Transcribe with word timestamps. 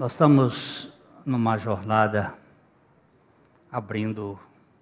Nós 0.00 0.12
estamos 0.12 0.90
numa 1.26 1.58
jornada 1.58 2.32
abrindo 3.70 4.40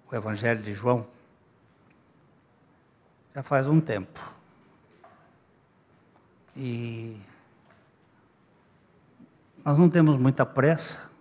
o 0.09 0.15
Evangelho 0.15 0.63
de 0.63 0.73
João 0.73 1.05
já 3.35 3.43
faz 3.43 3.67
um 3.67 3.81
tempo. 3.81 4.17
E 6.55 7.19
nós 9.65 9.77
não 9.77 9.89
temos 9.89 10.15
muita 10.15 10.45
pressa, 10.45 11.11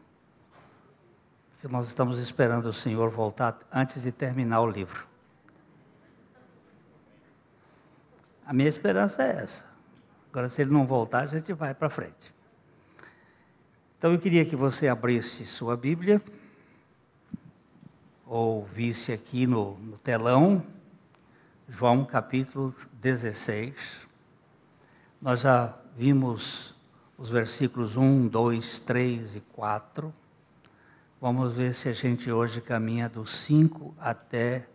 porque 1.50 1.66
nós 1.66 1.88
estamos 1.88 2.20
esperando 2.20 2.66
o 2.66 2.72
Senhor 2.72 3.10
voltar 3.10 3.58
antes 3.72 4.04
de 4.04 4.12
terminar 4.12 4.60
o 4.60 4.70
livro. 4.70 5.08
A 8.46 8.52
minha 8.52 8.68
esperança 8.68 9.24
é 9.24 9.42
essa. 9.42 9.64
Agora, 10.30 10.48
se 10.48 10.62
ele 10.62 10.70
não 10.70 10.86
voltar, 10.86 11.24
a 11.24 11.26
gente 11.26 11.52
vai 11.52 11.74
para 11.74 11.90
frente. 11.90 12.37
Então, 13.98 14.12
eu 14.12 14.18
queria 14.20 14.44
que 14.44 14.54
você 14.54 14.86
abrisse 14.86 15.44
sua 15.44 15.76
Bíblia, 15.76 16.22
ou 18.24 18.64
visse 18.64 19.10
aqui 19.10 19.44
no, 19.44 19.76
no 19.78 19.98
telão, 19.98 20.62
João 21.68 22.04
capítulo 22.04 22.72
16. 22.92 24.06
Nós 25.20 25.40
já 25.40 25.76
vimos 25.96 26.76
os 27.18 27.28
versículos 27.28 27.96
1, 27.96 28.28
2, 28.28 28.78
3 28.78 29.34
e 29.34 29.40
4. 29.40 30.14
Vamos 31.20 31.52
ver 31.52 31.74
se 31.74 31.88
a 31.88 31.92
gente 31.92 32.30
hoje 32.30 32.60
caminha 32.60 33.08
do 33.08 33.26
5 33.26 33.96
até 33.98 34.68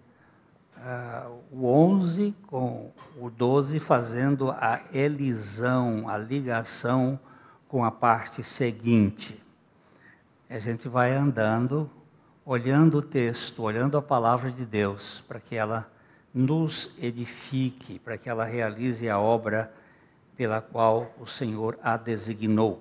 uh, 0.76 1.40
o 1.50 1.66
11, 1.66 2.36
com 2.46 2.92
o 3.18 3.30
12 3.30 3.80
fazendo 3.80 4.52
a 4.52 4.82
elisão, 4.92 6.10
a 6.10 6.18
ligação 6.18 7.18
com 7.74 7.84
a 7.84 7.90
parte 7.90 8.44
seguinte. 8.44 9.36
A 10.48 10.60
gente 10.60 10.88
vai 10.88 11.12
andando, 11.12 11.90
olhando 12.46 13.00
o 13.00 13.02
texto, 13.02 13.64
olhando 13.64 13.98
a 13.98 14.02
palavra 14.04 14.52
de 14.52 14.64
Deus, 14.64 15.24
para 15.28 15.40
que 15.40 15.56
ela 15.56 15.92
nos 16.32 16.92
edifique, 17.02 17.98
para 17.98 18.16
que 18.16 18.30
ela 18.30 18.44
realize 18.44 19.10
a 19.10 19.18
obra 19.20 19.74
pela 20.38 20.62
qual 20.62 21.16
o 21.20 21.26
Senhor 21.26 21.80
a 21.82 21.98
designou. 21.98 22.80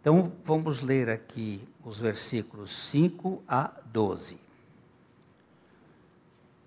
Então, 0.00 0.32
vamos 0.42 0.80
ler 0.80 1.10
aqui 1.10 1.62
os 1.84 1.98
versículos 1.98 2.74
5 2.74 3.42
a 3.46 3.70
12. 3.92 4.38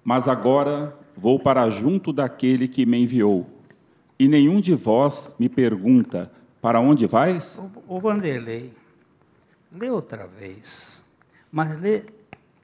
Mas 0.04 0.28
agora 0.28 0.96
vou 1.18 1.40
para 1.40 1.68
junto 1.72 2.14
daquele 2.14 2.68
que 2.68 2.86
me 2.86 3.00
enviou, 3.00 3.50
e 4.20 4.28
nenhum 4.28 4.62
de 4.62 4.76
vós 4.76 5.34
me 5.40 5.50
pergunta: 5.50 6.37
Para 6.68 6.82
onde 6.82 7.08
vais? 7.08 7.58
O, 7.88 7.98
Vanderlei, 8.02 8.74
lê 9.72 9.90
outra 9.90 10.28
vez, 10.28 11.02
mas 11.50 11.80
lê 11.80 12.04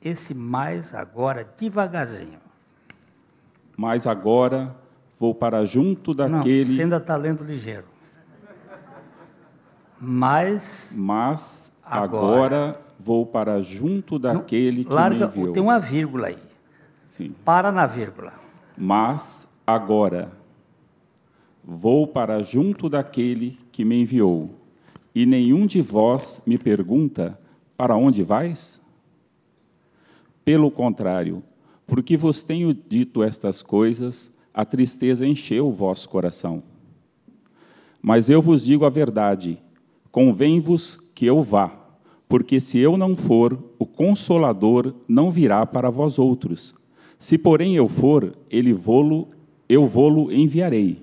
esse 0.04 0.36
mais 0.36 0.94
agora 0.94 1.48
devagarzinho. 1.58 2.38
Mas 3.78 4.06
agora 4.06 4.76
vou 5.18 5.34
para 5.34 5.66
junto 5.66 6.14
daquele. 6.14 6.66
Não, 6.66 6.76
você 6.76 6.82
ainda 6.82 6.98
está 6.98 7.16
lendo 7.16 7.46
ligeiro. 7.46 7.86
Mas. 9.98 10.96
Mas 10.98 11.72
agora, 11.82 12.44
agora 12.44 12.82
vou 13.00 13.26
para 13.26 13.62
junto 13.62 14.20
daquele 14.20 14.84
que 14.84 14.92
larga, 14.92 15.28
me 15.28 15.32
enviou. 15.32 15.54
Tem 15.54 15.64
uma 15.64 15.80
vírgula 15.80 16.28
aí. 16.28 16.44
Sim. 17.08 17.34
Para 17.46 17.72
na 17.72 17.88
vírgula. 17.88 18.34
Mas 18.78 19.48
agora 19.66 20.30
vou 21.64 22.06
para 22.06 22.44
junto 22.44 22.90
daquele 22.90 23.63
que 23.74 23.84
me 23.84 24.00
enviou, 24.00 24.52
e 25.14 25.26
nenhum 25.26 25.66
de 25.66 25.82
vós 25.82 26.42
me 26.46 26.58
pergunta: 26.58 27.38
Para 27.76 27.98
onde 27.98 28.24
vais? 28.24 28.80
Pelo 30.46 30.70
contrário, 30.72 31.44
porque 31.88 32.16
vos 32.16 32.44
tenho 32.44 32.74
dito 32.74 33.24
estas 33.24 33.62
coisas, 33.62 34.32
a 34.54 34.64
tristeza 34.64 35.26
encheu 35.26 35.68
o 35.68 35.74
vosso 35.74 36.08
coração. 36.08 36.62
Mas 38.02 38.30
eu 38.30 38.42
vos 38.42 38.64
digo 38.64 38.86
a 38.86 38.90
verdade: 38.90 39.58
convém-vos 40.12 41.00
que 41.16 41.26
eu 41.26 41.42
vá, 41.42 41.76
porque 42.30 42.60
se 42.60 42.78
eu 42.78 42.96
não 42.96 43.16
for, 43.16 43.58
o 43.80 43.86
Consolador 43.86 44.94
não 45.08 45.32
virá 45.32 45.66
para 45.66 45.90
vós 45.90 46.20
outros. 46.20 46.76
Se, 47.18 47.38
porém, 47.38 47.76
eu 47.76 47.88
for, 47.88 48.36
ele 48.50 48.74
vô 48.74 49.28
eu 49.68 49.88
vou-lo 49.88 50.32
enviarei. 50.32 51.02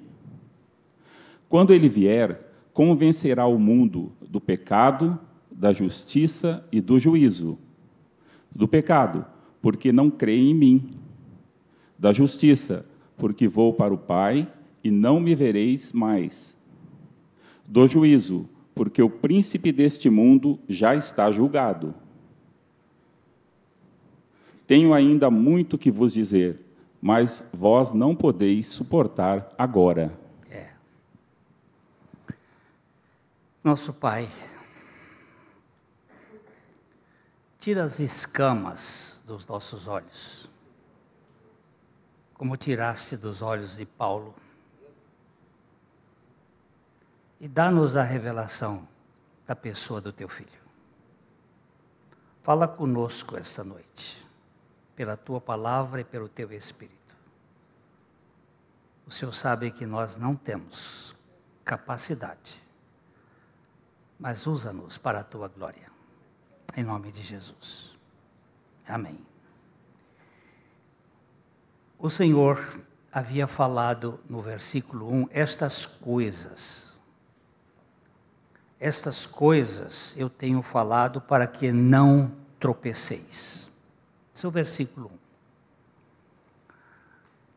Quando 1.49 1.72
ele 1.72 1.89
vier, 1.89 2.50
convencerá 2.81 3.47
o 3.47 3.59
mundo 3.59 4.11
do 4.27 4.41
pecado, 4.41 5.21
da 5.51 5.71
justiça 5.71 6.67
e 6.73 6.81
do 6.81 6.99
juízo. 6.99 7.59
Do 8.51 8.67
pecado, 8.67 9.27
porque 9.61 9.93
não 9.93 10.09
creem 10.09 10.53
em 10.53 10.55
mim. 10.55 10.91
Da 11.99 12.11
justiça, 12.11 12.87
porque 13.19 13.47
vou 13.47 13.75
para 13.75 13.93
o 13.93 13.99
Pai 13.99 14.51
e 14.83 14.91
não 14.91 15.21
me 15.21 15.35
vereis 15.35 15.93
mais. 15.93 16.57
Do 17.67 17.87
juízo, 17.87 18.49
porque 18.75 19.03
o 19.03 19.11
príncipe 19.11 19.71
deste 19.73 20.09
mundo 20.09 20.59
já 20.67 20.95
está 20.95 21.31
julgado. 21.31 21.95
Tenho 24.67 24.95
ainda 24.95 25.31
muito 25.31 25.77
que 25.77 25.91
vos 25.91 26.15
dizer, 26.15 26.59
mas 26.99 27.47
vós 27.53 27.93
não 27.93 28.17
podeis 28.17 28.69
suportar 28.69 29.55
agora. 29.59 30.19
É. 30.51 30.71
Nosso 33.62 33.93
Pai, 33.93 34.26
tira 37.59 37.84
as 37.84 38.00
escamas 38.00 39.21
dos 39.26 39.47
nossos 39.47 39.87
olhos, 39.87 40.50
como 42.32 42.56
tiraste 42.56 43.19
dos 43.19 43.43
olhos 43.43 43.76
de 43.76 43.84
Paulo, 43.84 44.34
e 47.38 47.47
dá-nos 47.47 47.98
a 47.98 48.03
revelação 48.03 48.88
da 49.47 49.54
pessoa 49.54 50.00
do 50.00 50.10
teu 50.10 50.28
filho. 50.28 50.60
Fala 52.42 52.66
conosco 52.66 53.37
esta 53.37 53.62
noite 53.62 54.27
pela 54.97 55.19
tua 55.19 55.38
palavra 55.38 56.00
e 56.00 56.04
pelo 56.04 56.31
teu 56.31 56.50
espírito. 56.50 57.15
O 59.06 59.10
Senhor 59.10 59.32
sabe 59.32 59.71
que 59.71 59.84
nós 59.84 60.16
não 60.16 60.34
temos 60.34 61.15
capacidade, 61.62 62.70
mas 64.21 64.47
usa-nos 64.47 64.99
para 64.99 65.21
a 65.21 65.25
tua 65.25 65.49
glória. 65.49 65.91
Em 66.77 66.85
nome 66.85 67.11
de 67.11 67.23
Jesus. 67.23 67.97
Amém. 68.87 69.19
O 71.99 72.11
Senhor 72.11 72.81
havia 73.11 73.47
falado 73.47 74.21
no 74.29 74.43
versículo 74.43 75.11
1 75.11 75.29
estas 75.31 75.87
coisas. 75.87 76.99
Estas 78.79 79.25
coisas 79.27 80.15
eu 80.17 80.29
tenho 80.29 80.63
falado 80.63 81.21
para 81.21 81.47
que 81.47 81.73
não 81.73 82.33
tropeceis. 82.59 83.71
Esse 84.35 84.45
é 84.45 84.49
o 84.49 84.53
versículo 84.53 85.11
1. 85.15 85.19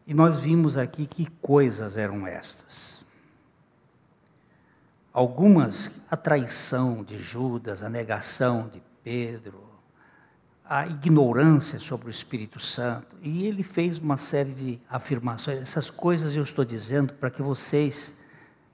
E 0.07 0.13
nós 0.13 0.39
vimos 0.39 0.77
aqui 0.77 1.05
que 1.05 1.29
coisas 1.41 1.97
eram 1.97 2.25
estas. 2.25 3.02
Algumas, 5.13 6.01
a 6.09 6.17
traição 6.17 7.03
de 7.03 7.17
Judas, 7.19 7.83
a 7.83 7.89
negação 7.89 8.67
de 8.67 8.81
Pedro, 9.03 9.63
a 10.65 10.87
ignorância 10.87 11.77
sobre 11.77 12.07
o 12.07 12.09
Espírito 12.09 12.59
Santo. 12.59 13.15
E 13.21 13.45
ele 13.45 13.61
fez 13.61 13.99
uma 13.99 14.17
série 14.17 14.51
de 14.51 14.81
afirmações. 14.89 15.61
Essas 15.61 15.91
coisas 15.91 16.35
eu 16.35 16.41
estou 16.41 16.65
dizendo 16.65 17.13
para 17.13 17.29
que 17.29 17.43
vocês 17.43 18.15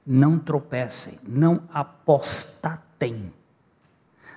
não 0.06 0.40
tropecem, 0.40 1.20
não 1.24 1.68
apostatem, 1.74 3.34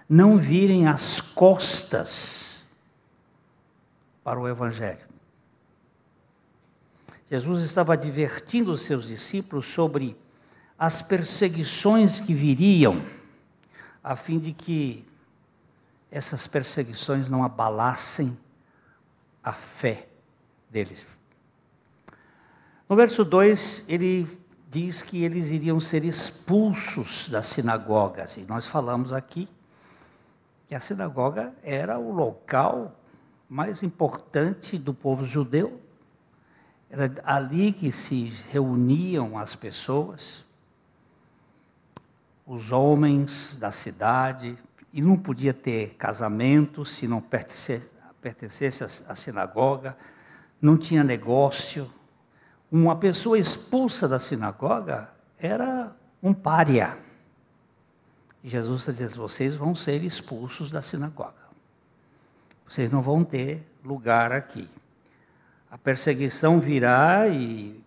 não 0.09 0.37
virem 0.37 0.89
as 0.89 1.21
costas 1.21 2.67
para 4.25 4.41
o 4.41 4.49
Evangelho. 4.49 5.13
Jesus 7.31 7.63
estava 7.63 7.95
advertindo 7.95 8.73
os 8.73 8.83
seus 8.83 9.07
discípulos 9.07 9.67
sobre 9.67 10.17
as 10.83 11.01
perseguições 11.01 12.21
que 12.21 12.35
viriam, 12.35 13.01
a 14.03 14.17
fim 14.17 14.41
de 14.41 14.53
que 14.53 15.07
essas 16.11 16.49
perseguições 16.49 17.31
não 17.31 17.45
abalassem 17.45 18.37
a 19.45 19.53
fé 19.53 20.09
deles. 20.69 21.07
No 22.89 22.97
verso 22.97 23.25
2, 23.25 23.85
ele 23.87 24.27
diz 24.69 25.03
que 25.03 25.23
eles 25.23 25.53
iriam 25.53 25.79
ser 25.79 26.03
expulsos 26.03 27.29
das 27.29 27.47
sinagogas, 27.47 28.37
e 28.37 28.41
nós 28.41 28.67
falamos 28.67 29.13
aqui 29.13 29.49
que 30.67 30.75
a 30.75 30.81
sinagoga 30.81 31.55
era 31.63 31.97
o 31.97 32.11
local 32.11 33.01
mais 33.49 33.85
importante 33.85 34.77
do 34.77 34.93
povo 34.93 35.25
judeu. 35.27 35.81
Era 36.91 37.09
ali 37.25 37.73
que 37.73 37.93
se 37.93 38.33
reuniam 38.51 39.39
as 39.39 39.55
pessoas. 39.55 40.45
Os 42.47 42.73
homens 42.73 43.57
da 43.57 43.71
cidade, 43.71 44.57
e 44.93 45.01
não 45.01 45.17
podia 45.17 45.55
ter 45.55 45.95
casamento 45.95 46.85
se 46.85 47.09
não 47.09 47.21
pertencesse, 47.21 48.85
à 49.09 49.15
sinagoga, 49.15 49.97
não 50.61 50.77
tinha 50.77 51.03
negócio. 51.03 51.91
Uma 52.71 52.95
pessoa 52.97 53.39
expulsa 53.39 54.07
da 54.07 54.19
sinagoga 54.19 55.11
era 55.39 55.95
um 56.23 56.35
pária. 56.35 56.97
E 58.45 58.49
Jesus 58.49 58.81
está 58.81 58.93
dizendo: 58.93 59.17
vocês 59.17 59.55
vão 59.55 59.75
ser 59.75 60.05
expulsos 60.05 60.71
da 60.71 60.83
sinagoga. 60.83 61.43
Vocês 62.69 62.91
não 62.91 63.03
vão 63.03 63.25
ter 63.25 63.67
lugar 63.85 64.33
aqui. 64.33 64.69
A 65.71 65.79
perseguição 65.79 66.61
virá 66.61 67.29
e, 67.29 67.83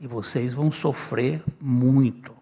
e 0.00 0.06
vocês 0.06 0.52
vão 0.54 0.70
sofrer 0.70 1.42
muito. 1.60 2.41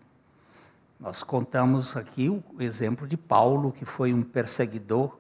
Nós 1.00 1.22
contamos 1.22 1.96
aqui 1.96 2.28
o 2.28 2.44
exemplo 2.60 3.08
de 3.08 3.16
Paulo, 3.16 3.72
que 3.72 3.86
foi 3.86 4.12
um 4.12 4.22
perseguidor 4.22 5.18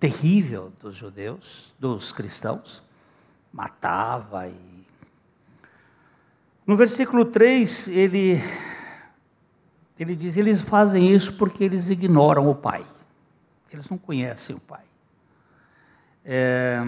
terrível 0.00 0.72
dos 0.80 0.96
judeus, 0.96 1.72
dos 1.78 2.10
cristãos, 2.10 2.82
matava 3.52 4.48
e. 4.48 4.80
No 6.66 6.76
versículo 6.76 7.24
3, 7.24 7.88
ele, 7.88 8.42
ele 10.00 10.16
diz: 10.16 10.36
eles 10.36 10.62
fazem 10.62 11.14
isso 11.14 11.34
porque 11.34 11.62
eles 11.62 11.90
ignoram 11.90 12.48
o 12.48 12.54
Pai, 12.54 12.84
eles 13.72 13.88
não 13.88 13.98
conhecem 13.98 14.56
o 14.56 14.60
Pai. 14.60 14.84
É, 16.24 16.80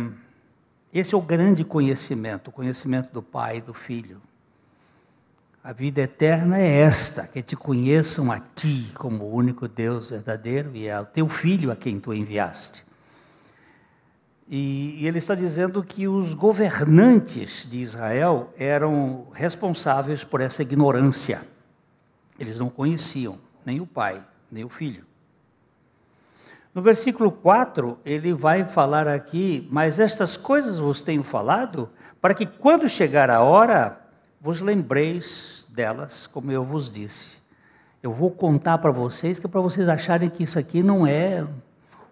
esse 0.92 1.14
é 1.14 1.16
o 1.16 1.22
grande 1.22 1.64
conhecimento, 1.64 2.48
o 2.48 2.52
conhecimento 2.52 3.12
do 3.12 3.22
Pai 3.22 3.58
e 3.58 3.60
do 3.60 3.72
Filho. 3.72 4.20
A 5.64 5.72
vida 5.72 6.00
eterna 6.00 6.58
é 6.58 6.80
esta, 6.80 7.24
que 7.24 7.40
te 7.40 7.54
conheçam 7.54 8.32
a 8.32 8.40
ti 8.40 8.90
como 8.94 9.22
o 9.22 9.32
único 9.32 9.68
Deus 9.68 10.10
verdadeiro 10.10 10.74
e 10.74 10.90
ao 10.90 11.06
teu 11.06 11.28
filho 11.28 11.70
a 11.70 11.76
quem 11.76 12.00
tu 12.00 12.12
enviaste. 12.12 12.84
E, 14.48 15.00
e 15.00 15.06
ele 15.06 15.18
está 15.18 15.36
dizendo 15.36 15.80
que 15.84 16.08
os 16.08 16.34
governantes 16.34 17.64
de 17.70 17.78
Israel 17.78 18.52
eram 18.58 19.28
responsáveis 19.32 20.24
por 20.24 20.40
essa 20.40 20.62
ignorância. 20.62 21.46
Eles 22.40 22.58
não 22.58 22.68
conheciam 22.68 23.38
nem 23.64 23.80
o 23.80 23.86
pai, 23.86 24.20
nem 24.50 24.64
o 24.64 24.68
filho. 24.68 25.04
No 26.74 26.82
versículo 26.82 27.30
4, 27.30 28.00
ele 28.04 28.34
vai 28.34 28.66
falar 28.66 29.06
aqui: 29.06 29.68
Mas 29.70 30.00
estas 30.00 30.36
coisas 30.36 30.80
vos 30.80 31.02
tenho 31.02 31.22
falado, 31.22 31.88
para 32.20 32.34
que 32.34 32.46
quando 32.46 32.88
chegar 32.88 33.30
a 33.30 33.42
hora, 33.42 34.01
vos 34.42 34.60
lembreis 34.60 35.64
delas, 35.68 36.26
como 36.26 36.50
eu 36.50 36.64
vos 36.64 36.90
disse. 36.90 37.40
Eu 38.02 38.12
vou 38.12 38.28
contar 38.28 38.78
para 38.78 38.90
vocês, 38.90 39.38
que 39.38 39.46
é 39.46 39.48
para 39.48 39.60
vocês 39.60 39.88
acharem 39.88 40.28
que 40.28 40.42
isso 40.42 40.58
aqui 40.58 40.82
não 40.82 41.06
é 41.06 41.46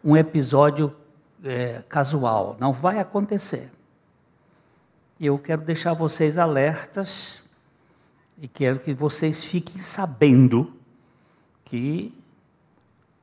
um 0.04 0.16
episódio 0.16 0.94
é, 1.42 1.82
casual, 1.88 2.56
não 2.60 2.72
vai 2.72 3.00
acontecer. 3.00 3.72
Eu 5.20 5.36
quero 5.40 5.62
deixar 5.62 5.92
vocês 5.92 6.38
alertas 6.38 7.42
e 8.40 8.46
quero 8.46 8.78
que 8.78 8.94
vocês 8.94 9.42
fiquem 9.42 9.82
sabendo 9.82 10.72
que 11.64 12.14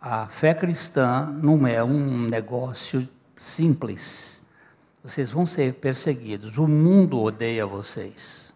a 0.01 0.27
fé 0.27 0.53
cristã 0.53 1.25
não 1.41 1.65
é 1.65 1.81
um 1.81 2.27
negócio 2.27 3.07
simples. 3.37 4.43
Vocês 5.01 5.31
vão 5.31 5.45
ser 5.45 5.75
perseguidos. 5.75 6.57
O 6.57 6.67
mundo 6.67 7.21
odeia 7.21 7.65
vocês. 7.65 8.46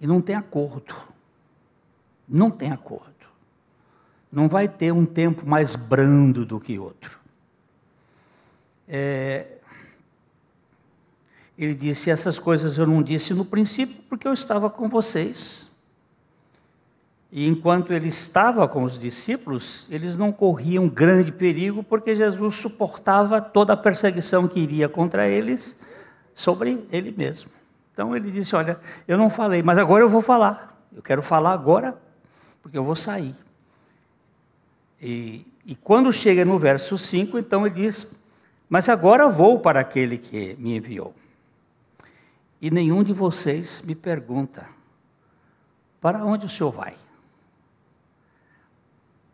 E 0.00 0.06
não 0.06 0.20
tem 0.20 0.36
acordo. 0.36 0.94
Não 2.28 2.50
tem 2.50 2.72
acordo. 2.72 3.14
Não 4.30 4.48
vai 4.48 4.68
ter 4.68 4.92
um 4.92 5.06
tempo 5.06 5.46
mais 5.46 5.76
brando 5.76 6.44
do 6.44 6.60
que 6.60 6.78
outro. 6.78 7.18
É, 8.88 9.56
ele 11.56 11.74
disse: 11.74 12.10
Essas 12.10 12.38
coisas 12.38 12.76
eu 12.76 12.86
não 12.86 13.02
disse 13.02 13.32
no 13.32 13.44
princípio, 13.44 14.02
porque 14.08 14.28
eu 14.28 14.32
estava 14.32 14.68
com 14.68 14.88
vocês. 14.88 15.66
E 17.32 17.46
enquanto 17.46 17.92
ele 17.92 18.08
estava 18.08 18.66
com 18.68 18.82
os 18.82 18.98
discípulos, 18.98 19.86
eles 19.90 20.16
não 20.16 20.32
corriam 20.32 20.88
grande 20.88 21.32
perigo, 21.32 21.82
porque 21.82 22.14
Jesus 22.14 22.54
suportava 22.54 23.40
toda 23.40 23.72
a 23.72 23.76
perseguição 23.76 24.46
que 24.46 24.60
iria 24.60 24.88
contra 24.88 25.28
eles 25.28 25.76
sobre 26.32 26.86
ele 26.90 27.12
mesmo. 27.12 27.50
Então 27.96 28.14
ele 28.14 28.30
disse: 28.30 28.54
Olha, 28.54 28.78
eu 29.08 29.16
não 29.16 29.30
falei, 29.30 29.62
mas 29.62 29.78
agora 29.78 30.04
eu 30.04 30.08
vou 30.10 30.20
falar. 30.20 30.78
Eu 30.94 31.00
quero 31.00 31.22
falar 31.22 31.52
agora, 31.52 31.98
porque 32.60 32.76
eu 32.76 32.84
vou 32.84 32.94
sair. 32.94 33.34
E, 35.00 35.50
e 35.64 35.74
quando 35.74 36.12
chega 36.12 36.44
no 36.44 36.58
verso 36.58 36.98
5, 36.98 37.38
então 37.38 37.64
ele 37.64 37.74
diz: 37.74 38.14
Mas 38.68 38.90
agora 38.90 39.30
vou 39.30 39.60
para 39.60 39.80
aquele 39.80 40.18
que 40.18 40.54
me 40.58 40.76
enviou. 40.76 41.14
E 42.60 42.70
nenhum 42.70 43.02
de 43.02 43.14
vocês 43.14 43.80
me 43.80 43.94
pergunta: 43.94 44.66
Para 45.98 46.22
onde 46.22 46.44
o 46.44 46.50
senhor 46.50 46.72
vai? 46.72 46.94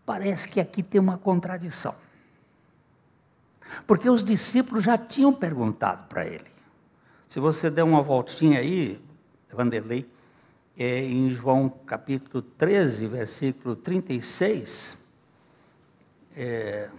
Parece 0.06 0.48
que 0.48 0.60
aqui 0.60 0.84
tem 0.84 1.00
uma 1.00 1.18
contradição. 1.18 1.96
Porque 3.88 4.08
os 4.08 4.22
discípulos 4.22 4.84
já 4.84 4.96
tinham 4.96 5.32
perguntado 5.32 6.06
para 6.06 6.24
ele. 6.24 6.52
Se 7.32 7.40
você 7.40 7.70
der 7.70 7.82
uma 7.82 8.02
voltinha 8.02 8.58
aí, 8.58 9.00
Vanderlei, 9.50 10.06
é 10.76 11.02
em 11.02 11.30
João 11.30 11.66
capítulo 11.86 12.42
13, 12.42 13.06
versículo 13.06 13.74
36, 13.74 14.98
é, 16.36 16.90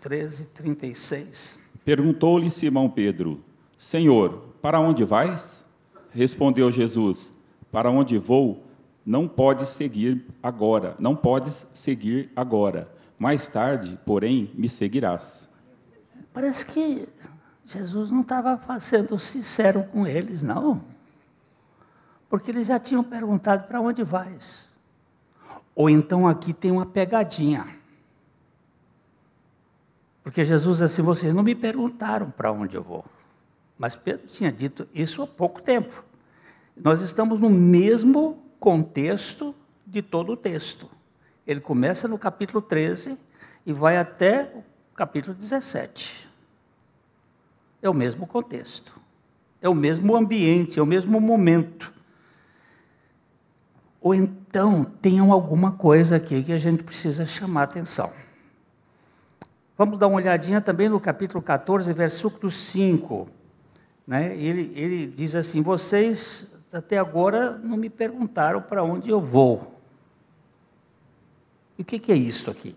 13, 0.00 0.46
36. 0.46 1.60
Perguntou-lhe 1.84 2.50
Simão 2.50 2.90
Pedro: 2.90 3.40
Senhor, 3.78 4.48
para 4.60 4.80
onde 4.80 5.04
vais? 5.04 5.64
Respondeu 6.10 6.72
Jesus: 6.72 7.32
Para 7.70 7.92
onde 7.92 8.18
vou, 8.18 8.64
não 9.06 9.28
podes 9.28 9.68
seguir 9.68 10.26
agora, 10.42 10.96
não 10.98 11.14
podes 11.14 11.64
seguir 11.72 12.32
agora. 12.34 12.90
Mais 13.16 13.46
tarde, 13.46 13.96
porém, 14.04 14.50
me 14.54 14.68
seguirás. 14.68 15.48
Parece 16.32 16.66
que 16.66 17.06
Jesus 17.68 18.10
não 18.10 18.22
estava 18.22 18.58
sendo 18.80 19.18
sincero 19.18 19.84
com 19.92 20.06
eles, 20.06 20.42
não. 20.42 20.82
Porque 22.26 22.50
eles 22.50 22.66
já 22.66 22.78
tinham 22.78 23.04
perguntado 23.04 23.66
para 23.68 23.78
onde 23.78 24.02
vais. 24.02 24.70
Ou 25.74 25.90
então 25.90 26.26
aqui 26.26 26.54
tem 26.54 26.70
uma 26.70 26.86
pegadinha. 26.86 27.66
Porque 30.22 30.46
Jesus 30.46 30.80
assim, 30.80 31.02
vocês 31.02 31.34
não 31.34 31.42
me 31.42 31.54
perguntaram 31.54 32.30
para 32.30 32.50
onde 32.50 32.74
eu 32.74 32.82
vou. 32.82 33.04
Mas 33.76 33.94
Pedro 33.94 34.26
tinha 34.26 34.50
dito 34.50 34.88
isso 34.94 35.22
há 35.22 35.26
pouco 35.26 35.60
tempo. 35.60 36.02
Nós 36.74 37.02
estamos 37.02 37.38
no 37.38 37.50
mesmo 37.50 38.42
contexto 38.58 39.54
de 39.86 40.00
todo 40.00 40.32
o 40.32 40.36
texto. 40.38 40.88
Ele 41.46 41.60
começa 41.60 42.08
no 42.08 42.18
capítulo 42.18 42.62
13 42.62 43.18
e 43.66 43.74
vai 43.74 43.98
até 43.98 44.54
o 44.54 44.94
capítulo 44.94 45.34
17. 45.34 46.27
É 47.80 47.88
o 47.88 47.94
mesmo 47.94 48.26
contexto, 48.26 48.98
é 49.60 49.68
o 49.68 49.74
mesmo 49.74 50.16
ambiente, 50.16 50.78
é 50.78 50.82
o 50.82 50.86
mesmo 50.86 51.20
momento. 51.20 51.92
Ou 54.00 54.14
então 54.14 54.84
tem 54.84 55.18
alguma 55.18 55.72
coisa 55.72 56.16
aqui 56.16 56.42
que 56.42 56.52
a 56.52 56.56
gente 56.56 56.82
precisa 56.82 57.24
chamar 57.24 57.64
atenção. 57.64 58.12
Vamos 59.76 59.98
dar 59.98 60.08
uma 60.08 60.16
olhadinha 60.16 60.60
também 60.60 60.88
no 60.88 60.98
capítulo 60.98 61.40
14, 61.40 61.92
versículo 61.92 62.50
5. 62.50 63.28
Né? 64.06 64.36
Ele, 64.36 64.72
ele 64.74 65.06
diz 65.06 65.34
assim: 65.34 65.62
Vocês 65.62 66.52
até 66.72 66.98
agora 66.98 67.56
não 67.58 67.76
me 67.76 67.88
perguntaram 67.88 68.60
para 68.60 68.82
onde 68.82 69.10
eu 69.10 69.20
vou. 69.20 69.80
E 71.78 71.82
o 71.82 71.84
que, 71.84 71.98
que 71.98 72.10
é 72.10 72.16
isso 72.16 72.50
aqui? 72.50 72.76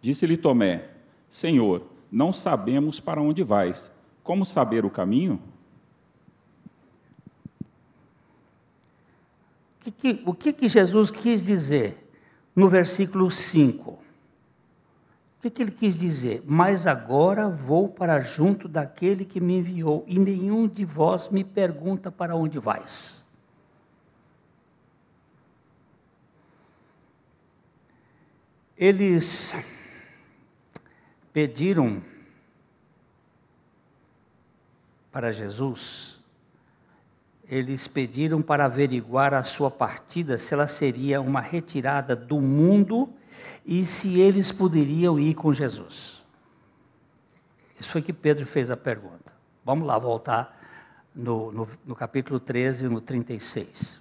Disse-lhe 0.00 0.36
Tomé: 0.36 0.88
Senhor, 1.28 1.89
não 2.10 2.32
sabemos 2.32 2.98
para 3.00 3.20
onde 3.20 3.42
vais. 3.42 3.90
Como 4.22 4.44
saber 4.44 4.84
o 4.84 4.90
caminho? 4.90 5.40
O 9.86 9.92
que, 9.92 10.22
o 10.26 10.34
que 10.34 10.68
Jesus 10.68 11.10
quis 11.10 11.42
dizer 11.42 12.10
no 12.54 12.68
versículo 12.68 13.30
5? 13.30 13.90
O 15.40 15.42
que, 15.42 15.48
que 15.48 15.62
ele 15.62 15.70
quis 15.70 15.96
dizer? 15.96 16.42
Mas 16.46 16.86
agora 16.86 17.48
vou 17.48 17.88
para 17.88 18.20
junto 18.20 18.68
daquele 18.68 19.24
que 19.24 19.40
me 19.40 19.56
enviou, 19.56 20.04
e 20.06 20.18
nenhum 20.18 20.68
de 20.68 20.84
vós 20.84 21.30
me 21.30 21.42
pergunta 21.42 22.12
para 22.12 22.36
onde 22.36 22.58
vais. 22.58 23.24
Eles 28.76 29.54
pediram 31.32 32.02
para 35.10 35.32
Jesus 35.32 36.20
eles 37.50 37.88
pediram 37.88 38.40
para 38.40 38.66
averiguar 38.66 39.34
a 39.34 39.42
sua 39.42 39.70
partida, 39.70 40.38
se 40.38 40.54
ela 40.54 40.68
seria 40.68 41.20
uma 41.20 41.40
retirada 41.40 42.14
do 42.14 42.40
mundo 42.40 43.12
e 43.66 43.84
se 43.84 44.20
eles 44.20 44.52
poderiam 44.52 45.18
ir 45.18 45.34
com 45.34 45.52
Jesus. 45.52 46.22
Isso 47.78 47.88
foi 47.88 48.02
que 48.02 48.12
Pedro 48.12 48.46
fez 48.46 48.70
a 48.70 48.76
pergunta. 48.76 49.34
Vamos 49.64 49.86
lá 49.86 49.98
voltar 49.98 50.60
no, 51.12 51.50
no, 51.50 51.68
no 51.84 51.96
capítulo 51.96 52.38
13, 52.38 52.88
no 52.88 53.00
36. 53.00 54.00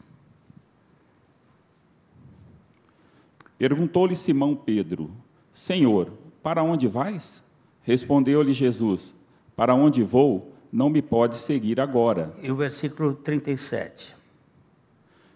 Perguntou-lhe 3.57 4.15
Simão 4.15 4.55
Pedro: 4.55 5.09
Senhor, 5.51 6.13
para 6.41 6.63
onde 6.63 6.87
vais? 6.87 7.43
Respondeu-lhe 7.81 8.53
Jesus: 8.53 9.15
Para 9.55 9.73
onde 9.73 10.03
vou, 10.03 10.53
não 10.71 10.89
me 10.89 11.01
pode 11.01 11.37
seguir 11.37 11.79
agora. 11.79 12.31
E 12.41 12.51
o 12.51 12.55
versículo 12.55 13.13
37. 13.13 14.15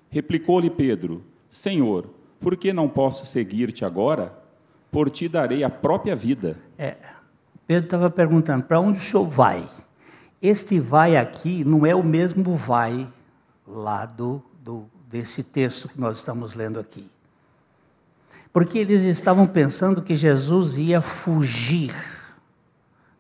Replicou-lhe 0.10 0.70
Pedro: 0.70 1.24
Senhor, 1.50 2.10
por 2.40 2.56
que 2.56 2.72
não 2.72 2.88
posso 2.88 3.26
seguir-te 3.26 3.86
agora? 3.86 4.34
Por 4.92 5.10
ti 5.10 5.28
darei 5.28 5.64
a 5.64 5.70
própria 5.70 6.16
vida. 6.16 6.58
É, 6.78 6.96
Pedro 7.66 7.86
estava 7.86 8.10
perguntando: 8.10 8.64
para 8.64 8.80
onde 8.80 9.00
o 9.00 9.02
senhor 9.02 9.28
vai? 9.28 9.68
Este 10.42 10.80
vai 10.80 11.16
aqui 11.16 11.64
não 11.64 11.86
é 11.86 11.96
o 11.96 12.04
mesmo 12.04 12.56
vai 12.56 13.12
lá 13.66 14.06
do, 14.06 14.44
do, 14.62 14.86
desse 15.08 15.42
texto 15.42 15.88
que 15.88 16.00
nós 16.00 16.18
estamos 16.18 16.54
lendo 16.54 16.80
aqui. 16.80 17.10
Porque 18.54 18.78
eles 18.78 19.02
estavam 19.02 19.48
pensando 19.48 20.04
que 20.04 20.16
Jesus 20.16 20.78
ia 20.78 21.02
fugir 21.02 21.92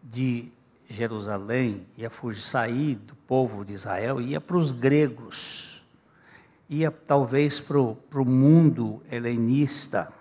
de 0.03 0.51
Jerusalém, 0.87 1.87
ia 1.97 2.07
fugir, 2.11 2.41
sair 2.41 2.95
do 2.97 3.15
povo 3.15 3.65
de 3.65 3.73
Israel, 3.73 4.21
ia 4.21 4.39
para 4.39 4.55
os 4.55 4.71
gregos, 4.71 5.83
ia 6.69 6.91
talvez 6.91 7.59
para 7.59 7.79
o 7.79 8.25
mundo 8.25 9.01
helenista, 9.11 10.13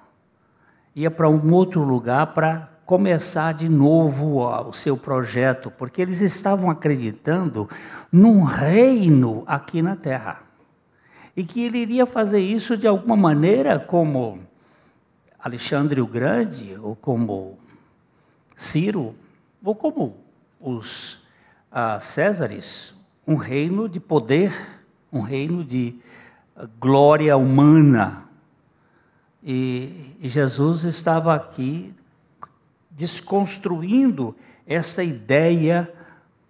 ia 0.96 1.10
para 1.10 1.28
um 1.28 1.52
outro 1.52 1.82
lugar 1.82 2.28
para 2.28 2.70
começar 2.86 3.52
de 3.52 3.68
novo 3.68 4.38
o 4.40 4.72
seu 4.72 4.96
projeto, 4.96 5.70
porque 5.70 6.00
eles 6.00 6.22
estavam 6.22 6.70
acreditando 6.70 7.68
num 8.10 8.42
reino 8.42 9.44
aqui 9.46 9.82
na 9.82 9.94
terra. 9.94 10.40
E 11.36 11.44
que 11.44 11.64
ele 11.64 11.78
iria 11.78 12.06
fazer 12.06 12.40
isso 12.40 12.78
de 12.78 12.86
alguma 12.86 13.16
maneira 13.16 13.78
como 13.78 14.50
Alexandre 15.42 16.00
o 16.00 16.06
Grande, 16.06 16.78
ou 16.80 16.94
como 16.94 17.58
Ciro, 18.54 19.12
ou 19.64 19.74
como 19.74 20.16
os 20.60 21.14
uh, 21.72 22.00
Césares, 22.00 22.94
um 23.26 23.34
reino 23.34 23.88
de 23.88 23.98
poder, 23.98 24.52
um 25.12 25.20
reino 25.20 25.64
de 25.64 25.96
uh, 26.56 26.68
glória 26.78 27.36
humana. 27.36 28.24
E, 29.42 30.14
e 30.20 30.28
Jesus 30.28 30.84
estava 30.84 31.34
aqui 31.34 31.92
desconstruindo 32.88 34.36
essa 34.64 35.02
ideia 35.02 35.92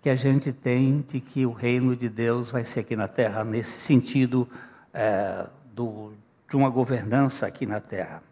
que 0.02 0.10
a 0.10 0.14
gente 0.14 0.52
tem 0.52 1.00
de 1.00 1.18
que 1.18 1.46
o 1.46 1.52
reino 1.52 1.96
de 1.96 2.10
Deus 2.10 2.50
vai 2.50 2.64
ser 2.64 2.80
aqui 2.80 2.94
na 2.94 3.08
terra, 3.08 3.42
nesse 3.42 3.80
sentido 3.80 4.46
é, 4.92 5.46
do, 5.72 6.12
de 6.50 6.56
uma 6.56 6.68
governança 6.68 7.46
aqui 7.46 7.64
na 7.64 7.80
terra. 7.80 8.22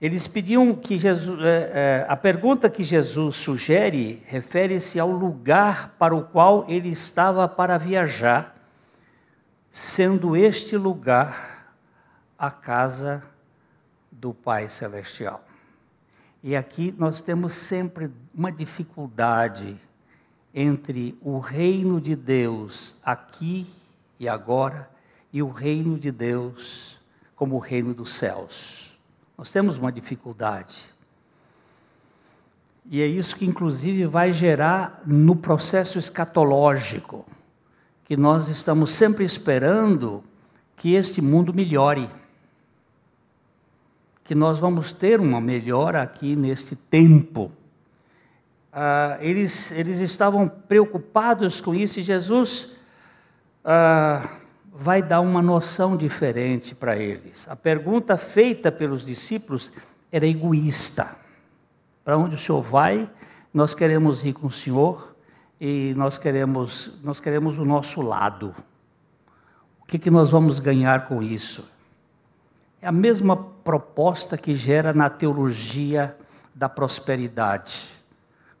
Eles 0.00 0.26
pediam 0.26 0.74
que 0.74 0.98
Jesus. 0.98 1.38
É, 1.42 1.72
é, 1.74 2.06
a 2.08 2.16
pergunta 2.16 2.70
que 2.70 2.82
Jesus 2.82 3.36
sugere 3.36 4.22
refere-se 4.24 4.98
ao 4.98 5.10
lugar 5.10 5.94
para 5.98 6.14
o 6.14 6.24
qual 6.24 6.64
ele 6.66 6.88
estava 6.88 7.46
para 7.46 7.76
viajar, 7.76 8.56
sendo 9.70 10.34
este 10.34 10.76
lugar 10.76 11.74
a 12.38 12.50
casa 12.50 13.22
do 14.10 14.32
Pai 14.32 14.70
Celestial. 14.70 15.44
E 16.42 16.56
aqui 16.56 16.94
nós 16.96 17.20
temos 17.20 17.52
sempre 17.52 18.10
uma 18.34 18.50
dificuldade 18.50 19.78
entre 20.54 21.18
o 21.20 21.38
reino 21.38 22.00
de 22.00 22.16
Deus 22.16 22.96
aqui 23.04 23.66
e 24.18 24.26
agora 24.26 24.90
e 25.30 25.42
o 25.42 25.50
reino 25.50 25.98
de 25.98 26.10
Deus 26.10 26.98
como 27.36 27.56
o 27.56 27.58
reino 27.58 27.92
dos 27.92 28.14
céus. 28.14 28.89
Nós 29.40 29.50
temos 29.50 29.78
uma 29.78 29.90
dificuldade. 29.90 30.92
E 32.84 33.00
é 33.00 33.06
isso 33.06 33.34
que, 33.34 33.46
inclusive, 33.46 34.04
vai 34.04 34.34
gerar 34.34 35.00
no 35.06 35.34
processo 35.34 35.98
escatológico, 35.98 37.24
que 38.04 38.18
nós 38.18 38.48
estamos 38.48 38.90
sempre 38.90 39.24
esperando 39.24 40.22
que 40.76 40.92
este 40.92 41.22
mundo 41.22 41.54
melhore. 41.54 42.06
Que 44.24 44.34
nós 44.34 44.58
vamos 44.58 44.92
ter 44.92 45.18
uma 45.18 45.40
melhora 45.40 46.02
aqui 46.02 46.36
neste 46.36 46.76
tempo. 46.76 47.50
Ah, 48.70 49.16
eles, 49.20 49.72
eles 49.72 50.00
estavam 50.00 50.46
preocupados 50.46 51.62
com 51.62 51.74
isso 51.74 51.98
e 51.98 52.02
Jesus 52.02 52.74
ah, 53.64 54.20
vai 54.72 55.02
dar 55.02 55.20
uma 55.20 55.42
noção 55.42 55.96
diferente 55.96 56.74
para 56.74 56.96
eles. 56.96 57.48
A 57.48 57.56
pergunta 57.56 58.16
feita 58.16 58.70
pelos 58.70 59.04
discípulos 59.04 59.72
era 60.10 60.26
egoísta. 60.26 61.16
Para 62.04 62.16
onde 62.16 62.34
o 62.34 62.38
Senhor 62.38 62.62
vai? 62.62 63.10
Nós 63.52 63.74
queremos 63.74 64.24
ir 64.24 64.32
com 64.32 64.46
o 64.46 64.50
Senhor 64.50 65.16
e 65.60 65.92
nós 65.96 66.16
queremos, 66.16 66.98
nós 67.02 67.20
queremos 67.20 67.58
o 67.58 67.64
nosso 67.64 68.00
lado. 68.00 68.54
O 69.80 69.86
que, 69.86 69.98
que 69.98 70.10
nós 70.10 70.30
vamos 70.30 70.60
ganhar 70.60 71.06
com 71.06 71.22
isso? 71.22 71.68
É 72.80 72.86
a 72.86 72.92
mesma 72.92 73.36
proposta 73.36 74.38
que 74.38 74.54
gera 74.54 74.92
na 74.92 75.10
teologia 75.10 76.16
da 76.54 76.68
prosperidade. 76.68 77.88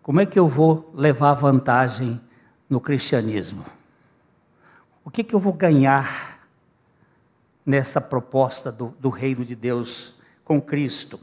Como 0.02 0.20
é 0.20 0.26
que 0.26 0.38
eu 0.38 0.48
vou 0.48 0.92
levar 0.94 1.34
vantagem 1.34 2.20
no 2.68 2.80
cristianismo? 2.80 3.64
O 5.04 5.10
que, 5.10 5.24
que 5.24 5.34
eu 5.34 5.40
vou 5.40 5.52
ganhar 5.52 6.46
nessa 7.64 8.00
proposta 8.00 8.70
do, 8.70 8.94
do 8.98 9.08
reino 9.08 9.44
de 9.44 9.54
Deus 9.54 10.14
com 10.44 10.60
Cristo? 10.60 11.20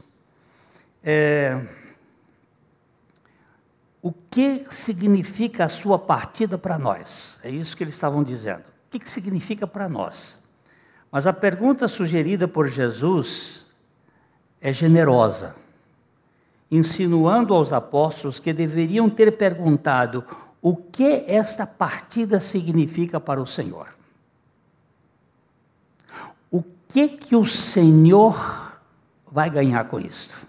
É, 1.02 1.64
o 4.02 4.12
que 4.12 4.64
significa 4.68 5.64
a 5.64 5.68
sua 5.68 5.98
partida 5.98 6.56
para 6.58 6.78
nós? 6.78 7.38
É 7.42 7.50
isso 7.50 7.76
que 7.76 7.84
eles 7.84 7.94
estavam 7.94 8.22
dizendo. 8.22 8.60
O 8.60 8.90
que, 8.90 8.98
que 8.98 9.10
significa 9.10 9.66
para 9.66 9.88
nós? 9.88 10.42
Mas 11.10 11.26
a 11.26 11.32
pergunta 11.32 11.88
sugerida 11.88 12.46
por 12.46 12.68
Jesus 12.68 13.66
é 14.60 14.72
generosa, 14.72 15.54
insinuando 16.70 17.54
aos 17.54 17.72
apóstolos 17.72 18.40
que 18.40 18.52
deveriam 18.52 19.08
ter 19.08 19.36
perguntado 19.36 20.24
o 20.60 20.76
que 20.76 21.24
esta 21.26 21.66
partida 21.66 22.40
significa 22.40 23.20
para 23.20 23.40
o 23.40 23.46
Senhor. 23.46 23.88
O 26.50 26.62
que 26.88 27.08
que 27.08 27.36
o 27.36 27.46
Senhor 27.46 28.80
vai 29.30 29.48
ganhar 29.48 29.84
com 29.88 30.00
isto? 30.00 30.46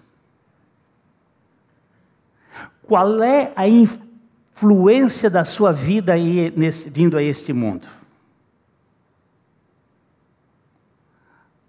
Qual 2.82 3.22
é 3.22 3.52
a 3.54 3.68
influência 3.68 5.30
da 5.30 5.44
sua 5.44 5.72
vida 5.72 6.12
aí, 6.12 6.52
nesse, 6.56 6.90
vindo 6.90 7.16
a 7.16 7.22
este 7.22 7.52
mundo? 7.52 7.86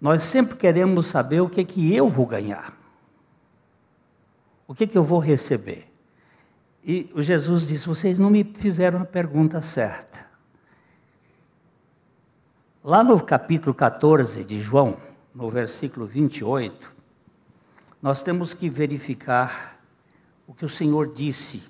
Nós 0.00 0.24
sempre 0.24 0.56
queremos 0.56 1.06
saber 1.06 1.40
o 1.40 1.48
que 1.48 1.64
que 1.64 1.94
eu 1.94 2.10
vou 2.10 2.26
ganhar. 2.26 2.76
O 4.66 4.74
que 4.74 4.84
que 4.84 4.98
eu 4.98 5.04
vou 5.04 5.20
receber? 5.20 5.91
E 6.84 7.10
o 7.14 7.22
Jesus 7.22 7.68
disse: 7.68 7.86
Vocês 7.86 8.18
não 8.18 8.28
me 8.28 8.42
fizeram 8.42 9.00
a 9.00 9.04
pergunta 9.04 9.60
certa. 9.60 10.26
Lá 12.82 13.04
no 13.04 13.22
capítulo 13.22 13.72
14 13.72 14.44
de 14.44 14.58
João, 14.58 14.96
no 15.32 15.48
versículo 15.48 16.06
28, 16.06 16.92
nós 18.00 18.24
temos 18.24 18.52
que 18.52 18.68
verificar 18.68 19.80
o 20.46 20.52
que 20.52 20.64
o 20.64 20.68
Senhor 20.68 21.12
disse. 21.12 21.62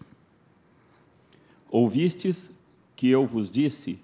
Ouvistes 1.71 2.51
que 2.97 3.11
eu 3.11 3.27
vos 3.27 3.51
disse: 3.51 4.03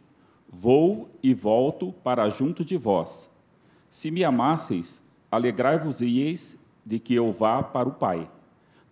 Vou 0.50 1.08
e 1.22 1.32
volto 1.32 1.92
para 2.04 2.28
junto 2.28 2.62
de 2.62 2.76
vós. 2.76 3.30
Se 3.90 4.10
me 4.10 4.22
amasseis, 4.22 5.00
alegrai-vos-ieis 5.30 6.62
de 6.84 6.98
que 6.98 7.14
eu 7.14 7.32
vá 7.32 7.62
para 7.62 7.88
o 7.88 7.92
Pai, 7.92 8.30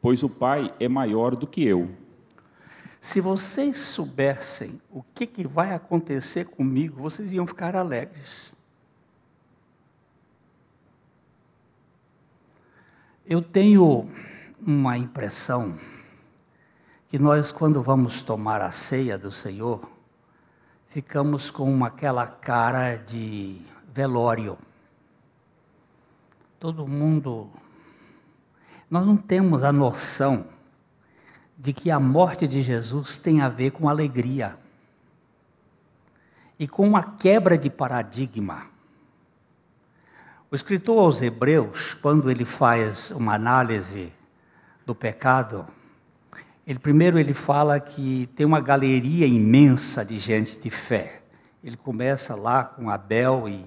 pois 0.01 0.23
o 0.23 0.29
Pai 0.31 0.73
é 0.81 0.89
maior 0.89 1.37
do 1.37 1.47
que 1.47 1.63
eu. 1.63 1.91
Se 3.07 3.21
vocês 3.21 3.79
soubessem 3.79 4.83
o 4.91 5.01
que, 5.01 5.29
que 5.29 5.47
vai 5.47 5.73
acontecer 5.73 6.47
comigo, 6.47 7.01
vocês 7.01 7.33
iam 7.33 7.47
ficar 7.47 7.77
alegres. 7.77 8.53
Eu 13.25 13.41
tenho 13.41 14.11
uma 14.61 14.99
impressão 14.99 15.79
que 17.07 17.17
nós, 17.17 17.53
quando 17.53 17.81
vamos 17.81 18.23
tomar 18.23 18.61
a 18.61 18.73
ceia 18.73 19.17
do 19.17 19.31
Senhor, 19.31 19.89
ficamos 20.89 21.49
com 21.49 21.85
aquela 21.85 22.27
cara 22.27 22.97
de 22.97 23.63
velório. 23.95 24.59
Todo 26.59 26.89
mundo. 26.89 27.53
Nós 28.91 29.07
não 29.07 29.17
temos 29.17 29.63
a 29.63 29.71
noção 29.71 30.56
de 31.67 31.73
que 31.73 31.91
a 31.91 31.99
morte 31.99 32.47
de 32.47 32.63
Jesus 32.63 33.19
tem 33.19 33.41
a 33.41 33.49
ver 33.49 33.73
com 33.73 33.89
alegria 33.89 34.57
e 36.57 36.69
com 36.69 36.87
uma 36.87 37.03
quebra 37.03 37.59
de 37.59 37.69
paradigma. 37.69 38.69
O 40.49 40.55
escritor 40.55 41.01
aos 41.01 41.21
Hebreus, 41.21 41.93
quando 41.95 42.31
ele 42.31 42.45
faz 42.45 43.11
uma 43.11 43.35
análise 43.35 44.13
do 44.87 44.95
pecado, 44.95 45.67
ele 46.65 46.79
primeiro 46.79 47.19
ele 47.19 47.35
fala 47.35 47.81
que 47.81 48.29
tem 48.37 48.47
uma 48.47 48.61
galeria 48.61 49.27
imensa 49.27 50.05
de 50.05 50.21
gente 50.21 50.61
de 50.61 50.71
fé. 50.71 51.21
Ele 51.65 51.77
começa 51.77 52.37
lá 52.37 52.63
com 52.63 52.89
Abel 52.89 53.49
e 53.49 53.67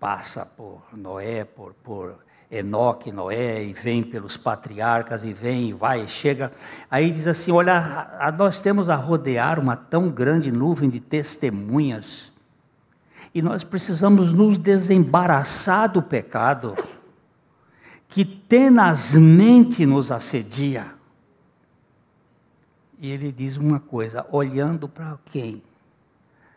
passa 0.00 0.46
por 0.46 0.82
Noé, 0.90 1.44
por, 1.44 1.74
por 1.84 2.16
Enoque, 2.50 3.10
Noé, 3.10 3.64
e 3.64 3.72
vem 3.72 4.04
pelos 4.04 4.36
patriarcas, 4.36 5.24
e 5.24 5.32
vem, 5.32 5.70
e 5.70 5.72
vai, 5.72 6.02
e 6.02 6.08
chega. 6.08 6.52
Aí 6.90 7.10
diz 7.10 7.26
assim: 7.26 7.50
Olha, 7.50 8.32
nós 8.38 8.60
temos 8.60 8.88
a 8.88 8.94
rodear 8.94 9.58
uma 9.58 9.76
tão 9.76 10.08
grande 10.08 10.52
nuvem 10.52 10.88
de 10.88 11.00
testemunhas, 11.00 12.32
e 13.34 13.42
nós 13.42 13.64
precisamos 13.64 14.32
nos 14.32 14.58
desembaraçar 14.58 15.90
do 15.90 16.00
pecado 16.00 16.76
que 18.08 18.24
tenazmente 18.24 19.84
nos 19.84 20.12
assedia. 20.12 20.94
E 22.98 23.10
ele 23.10 23.32
diz 23.32 23.56
uma 23.56 23.80
coisa, 23.80 24.24
olhando 24.30 24.88
para 24.88 25.18
quem? 25.26 25.62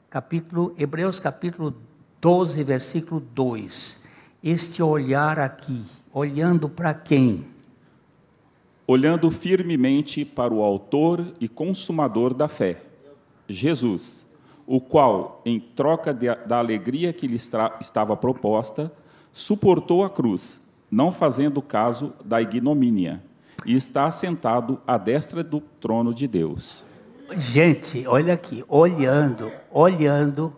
Capítulo, 0.10 0.74
Hebreus 0.78 1.20
capítulo 1.20 1.76
12, 2.22 2.64
versículo 2.64 3.20
2 3.20 3.99
este 4.44 4.82
olhar 4.82 5.38
aqui, 5.38 5.84
olhando 6.14 6.70
para 6.70 6.94
quem? 6.94 7.46
Olhando 8.88 9.30
firmemente 9.30 10.26
para 10.26 10.54
o 10.54 10.64
Autor 10.64 11.34
e 11.40 11.48
Consumador 11.48 12.34
da 12.34 12.48
fé, 12.48 12.82
Jesus, 13.48 14.26
o 14.66 14.80
qual, 14.80 15.42
em 15.46 15.60
troca 15.60 16.14
de, 16.14 16.34
da 16.46 16.58
alegria 16.58 17.12
que 17.12 17.28
lhe 17.28 17.40
estava 17.82 18.16
proposta, 18.16 18.92
suportou 19.32 20.04
a 20.04 20.10
cruz, 20.10 20.60
não 20.90 21.12
fazendo 21.12 21.62
caso 21.62 22.14
da 22.24 22.42
ignomínia, 22.42 23.22
e 23.66 23.76
está 23.76 24.08
assentado 24.08 24.80
à 24.88 24.98
destra 24.98 25.44
do 25.44 25.60
trono 25.60 26.14
de 26.14 26.28
Deus. 26.28 26.86
Gente, 27.38 28.08
olha 28.08 28.34
aqui, 28.34 28.64
olhando, 28.68 29.52
olhando, 29.70 30.56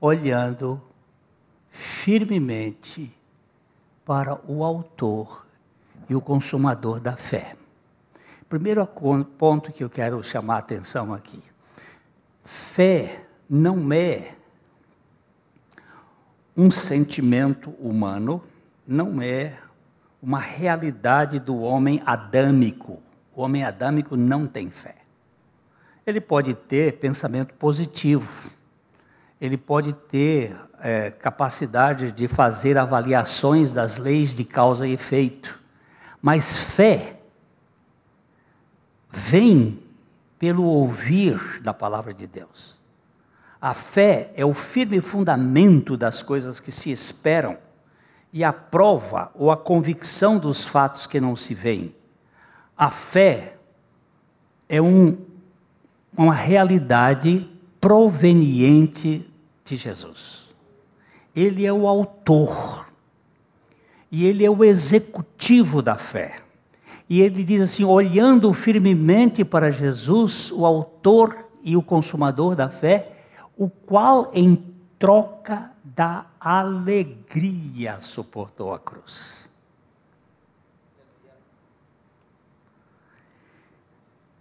olhando 0.00 0.82
firmemente 2.06 3.12
para 4.04 4.40
o 4.48 4.62
autor 4.62 5.44
e 6.08 6.14
o 6.14 6.20
consumador 6.20 7.00
da 7.00 7.16
fé. 7.16 7.56
Primeiro 8.48 8.86
ponto 9.36 9.72
que 9.72 9.82
eu 9.82 9.90
quero 9.90 10.22
chamar 10.22 10.54
a 10.54 10.58
atenção 10.58 11.12
aqui. 11.12 11.42
Fé 12.44 13.26
não 13.50 13.92
é 13.92 14.36
um 16.56 16.70
sentimento 16.70 17.70
humano, 17.70 18.40
não 18.86 19.20
é 19.20 19.58
uma 20.22 20.38
realidade 20.38 21.40
do 21.40 21.58
homem 21.58 22.00
adâmico. 22.06 23.02
O 23.34 23.42
homem 23.42 23.64
adâmico 23.64 24.16
não 24.16 24.46
tem 24.46 24.70
fé. 24.70 24.94
Ele 26.06 26.20
pode 26.20 26.54
ter 26.54 27.00
pensamento 27.00 27.52
positivo, 27.54 28.48
ele 29.40 29.56
pode 29.56 29.92
ter 29.92 30.56
é, 30.80 31.10
capacidade 31.10 32.12
de 32.12 32.28
fazer 32.28 32.78
avaliações 32.78 33.72
das 33.72 33.96
leis 33.96 34.34
de 34.34 34.44
causa 34.44 34.86
e 34.86 34.92
efeito, 34.92 35.58
mas 36.20 36.58
fé 36.58 37.20
vem 39.10 39.82
pelo 40.38 40.64
ouvir 40.64 41.60
da 41.62 41.72
palavra 41.72 42.12
de 42.12 42.26
Deus. 42.26 42.76
A 43.60 43.74
fé 43.74 44.30
é 44.36 44.44
o 44.44 44.52
firme 44.52 45.00
fundamento 45.00 45.96
das 45.96 46.22
coisas 46.22 46.60
que 46.60 46.70
se 46.70 46.90
esperam 46.90 47.56
e 48.32 48.44
a 48.44 48.52
prova 48.52 49.30
ou 49.34 49.50
a 49.50 49.56
convicção 49.56 50.38
dos 50.38 50.62
fatos 50.62 51.06
que 51.06 51.20
não 51.20 51.34
se 51.34 51.54
veem. 51.54 51.94
A 52.76 52.90
fé 52.90 53.56
é 54.68 54.80
um, 54.80 55.16
uma 56.16 56.34
realidade 56.34 57.48
proveniente 57.80 59.26
de 59.64 59.76
Jesus. 59.76 60.45
Ele 61.36 61.66
é 61.66 61.72
o 61.72 61.86
autor 61.86 62.86
e 64.10 64.24
ele 64.24 64.44
é 64.44 64.50
o 64.50 64.64
executivo 64.64 65.82
da 65.82 65.96
fé. 65.96 66.36
E 67.08 67.20
ele 67.20 67.44
diz 67.44 67.60
assim: 67.60 67.84
olhando 67.84 68.50
firmemente 68.54 69.44
para 69.44 69.70
Jesus, 69.70 70.50
o 70.50 70.64
autor 70.64 71.46
e 71.62 71.76
o 71.76 71.82
consumador 71.82 72.56
da 72.56 72.70
fé, 72.70 73.12
o 73.56 73.68
qual 73.68 74.30
em 74.32 74.74
troca 74.98 75.70
da 75.84 76.26
alegria 76.40 78.00
suportou 78.00 78.72
a 78.72 78.78
cruz. 78.78 79.46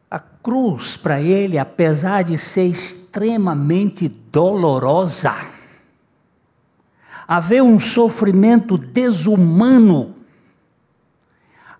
A 0.10 0.20
cruz 0.20 0.96
para 0.96 1.20
ele, 1.20 1.58
apesar 1.58 2.24
de 2.24 2.38
ser 2.38 2.66
extremamente 2.66 4.08
dolorosa, 4.08 5.55
haver 7.28 7.62
um 7.64 7.80
sofrimento 7.80 8.78
desumano, 8.78 10.16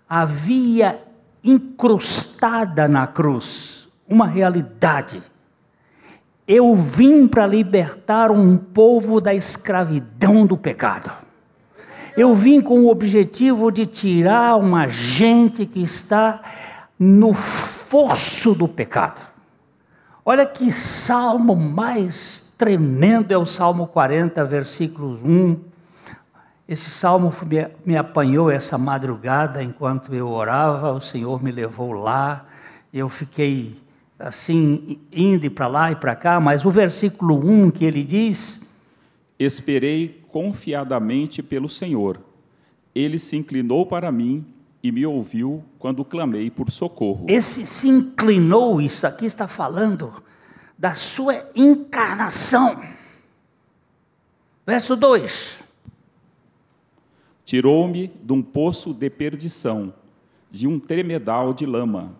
havia 0.08 1.02
incrustada 1.42 2.88
na 2.88 3.06
cruz 3.06 3.88
uma 4.08 4.26
realidade. 4.26 5.22
Eu 6.46 6.74
vim 6.74 7.26
para 7.26 7.46
libertar 7.46 8.30
um 8.30 8.56
povo 8.56 9.20
da 9.20 9.34
escravidão 9.34 10.46
do 10.46 10.56
pecado. 10.56 11.10
Eu 12.16 12.34
vim 12.34 12.60
com 12.60 12.80
o 12.80 12.88
objetivo 12.88 13.70
de 13.70 13.84
tirar 13.84 14.56
uma 14.56 14.88
gente 14.88 15.66
que 15.66 15.82
está 15.82 16.40
no 16.98 17.34
fosso 17.34 18.54
do 18.54 18.66
pecado. 18.66 19.20
Olha 20.24 20.46
que 20.46 20.72
salmo 20.72 21.54
mais 21.54 22.45
tremendo 22.56 23.32
é 23.32 23.38
o 23.38 23.46
Salmo 23.46 23.86
40, 23.86 24.44
versículos 24.44 25.20
1. 25.22 25.56
Esse 26.68 26.90
salmo 26.90 27.32
me, 27.84 27.96
apanhou 27.96 28.50
essa 28.50 28.76
madrugada 28.76 29.62
enquanto 29.62 30.12
eu 30.14 30.28
orava, 30.28 30.92
o 30.92 31.00
Senhor 31.00 31.42
me 31.42 31.52
levou 31.52 31.92
lá, 31.92 32.44
eu 32.92 33.08
fiquei 33.08 33.76
assim, 34.18 34.98
indo 35.12 35.48
para 35.50 35.68
lá 35.68 35.92
e 35.92 35.96
para 35.96 36.16
cá, 36.16 36.40
mas 36.40 36.64
o 36.64 36.70
versículo 36.70 37.36
1 37.38 37.70
que 37.70 37.84
ele 37.84 38.02
diz: 38.02 38.62
Esperei 39.38 40.24
confiadamente 40.32 41.40
pelo 41.40 41.68
Senhor, 41.68 42.18
ele 42.92 43.18
se 43.20 43.36
inclinou 43.36 43.86
para 43.86 44.10
mim 44.10 44.44
e 44.82 44.90
me 44.90 45.06
ouviu 45.06 45.62
quando 45.78 46.04
clamei 46.04 46.50
por 46.50 46.70
socorro. 46.72 47.26
Esse 47.28 47.64
se 47.64 47.88
inclinou, 47.88 48.80
isso 48.80 49.06
aqui 49.06 49.26
está 49.26 49.46
falando 49.46 50.12
da 50.78 50.94
sua 50.94 51.50
encarnação. 51.54 52.82
Verso 54.66 54.96
2: 54.96 55.62
Tirou-me 57.44 58.08
de 58.08 58.32
um 58.32 58.42
poço 58.42 58.92
de 58.92 59.08
perdição, 59.08 59.94
de 60.50 60.66
um 60.66 60.80
tremedal 60.80 61.54
de 61.54 61.64
lama. 61.64 62.14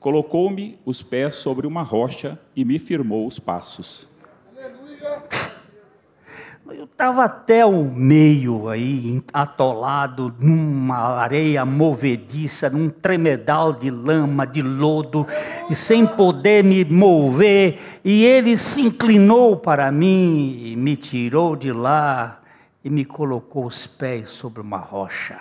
Colocou-me 0.00 0.78
os 0.84 1.02
pés 1.02 1.36
sobre 1.36 1.66
uma 1.66 1.82
rocha 1.82 2.38
e 2.54 2.64
me 2.64 2.78
firmou 2.78 3.26
os 3.26 3.38
passos. 3.38 4.08
Eu 6.68 6.84
estava 6.84 7.24
até 7.24 7.64
o 7.64 7.84
meio 7.84 8.68
aí, 8.68 9.22
atolado 9.32 10.34
numa 10.40 11.16
areia 11.16 11.64
movediça, 11.64 12.68
num 12.68 12.88
tremedal 12.88 13.72
de 13.72 13.88
lama, 13.88 14.44
de 14.44 14.62
lodo, 14.62 15.24
e 15.70 15.76
sem 15.76 16.04
poder 16.04 16.64
me 16.64 16.84
mover. 16.84 17.78
E 18.04 18.24
ele 18.24 18.58
se 18.58 18.82
inclinou 18.82 19.56
para 19.56 19.92
mim 19.92 20.60
e 20.64 20.76
me 20.76 20.96
tirou 20.96 21.54
de 21.54 21.72
lá 21.72 22.40
e 22.84 22.90
me 22.90 23.04
colocou 23.04 23.66
os 23.66 23.86
pés 23.86 24.30
sobre 24.30 24.60
uma 24.60 24.78
rocha, 24.78 25.38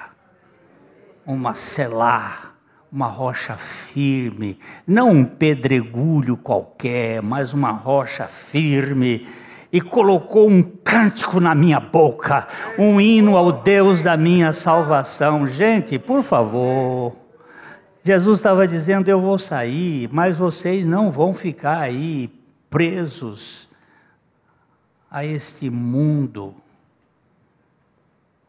uma 1.25 1.55
selá, 1.55 2.51
uma 2.91 3.07
rocha 3.07 3.55
firme, 3.57 4.59
não 4.85 5.09
um 5.09 5.25
pedregulho 5.25 6.37
qualquer, 6.37 7.21
mas 7.23 7.51
uma 7.51 7.71
rocha 7.71 8.25
firme 8.25 9.25
e 9.71 9.81
colocou 9.81 10.49
um 10.49 10.61
cântico 10.61 11.39
na 11.39 11.53
minha 11.53 11.79
boca, 11.79 12.47
um 12.77 12.99
hino 12.99 13.37
ao 13.37 13.51
Deus 13.51 14.01
da 14.01 14.15
minha 14.15 14.53
salvação. 14.53 15.47
Gente, 15.47 15.99
por 15.99 16.23
favor. 16.23 17.13
Jesus 18.03 18.39
estava 18.39 18.67
dizendo: 18.67 19.09
Eu 19.09 19.19
vou 19.19 19.37
sair, 19.37 20.09
mas 20.11 20.37
vocês 20.37 20.85
não 20.85 21.09
vão 21.09 21.33
ficar 21.33 21.79
aí 21.79 22.29
presos 22.69 23.69
a 25.09 25.25
este 25.25 25.69
mundo 25.69 26.53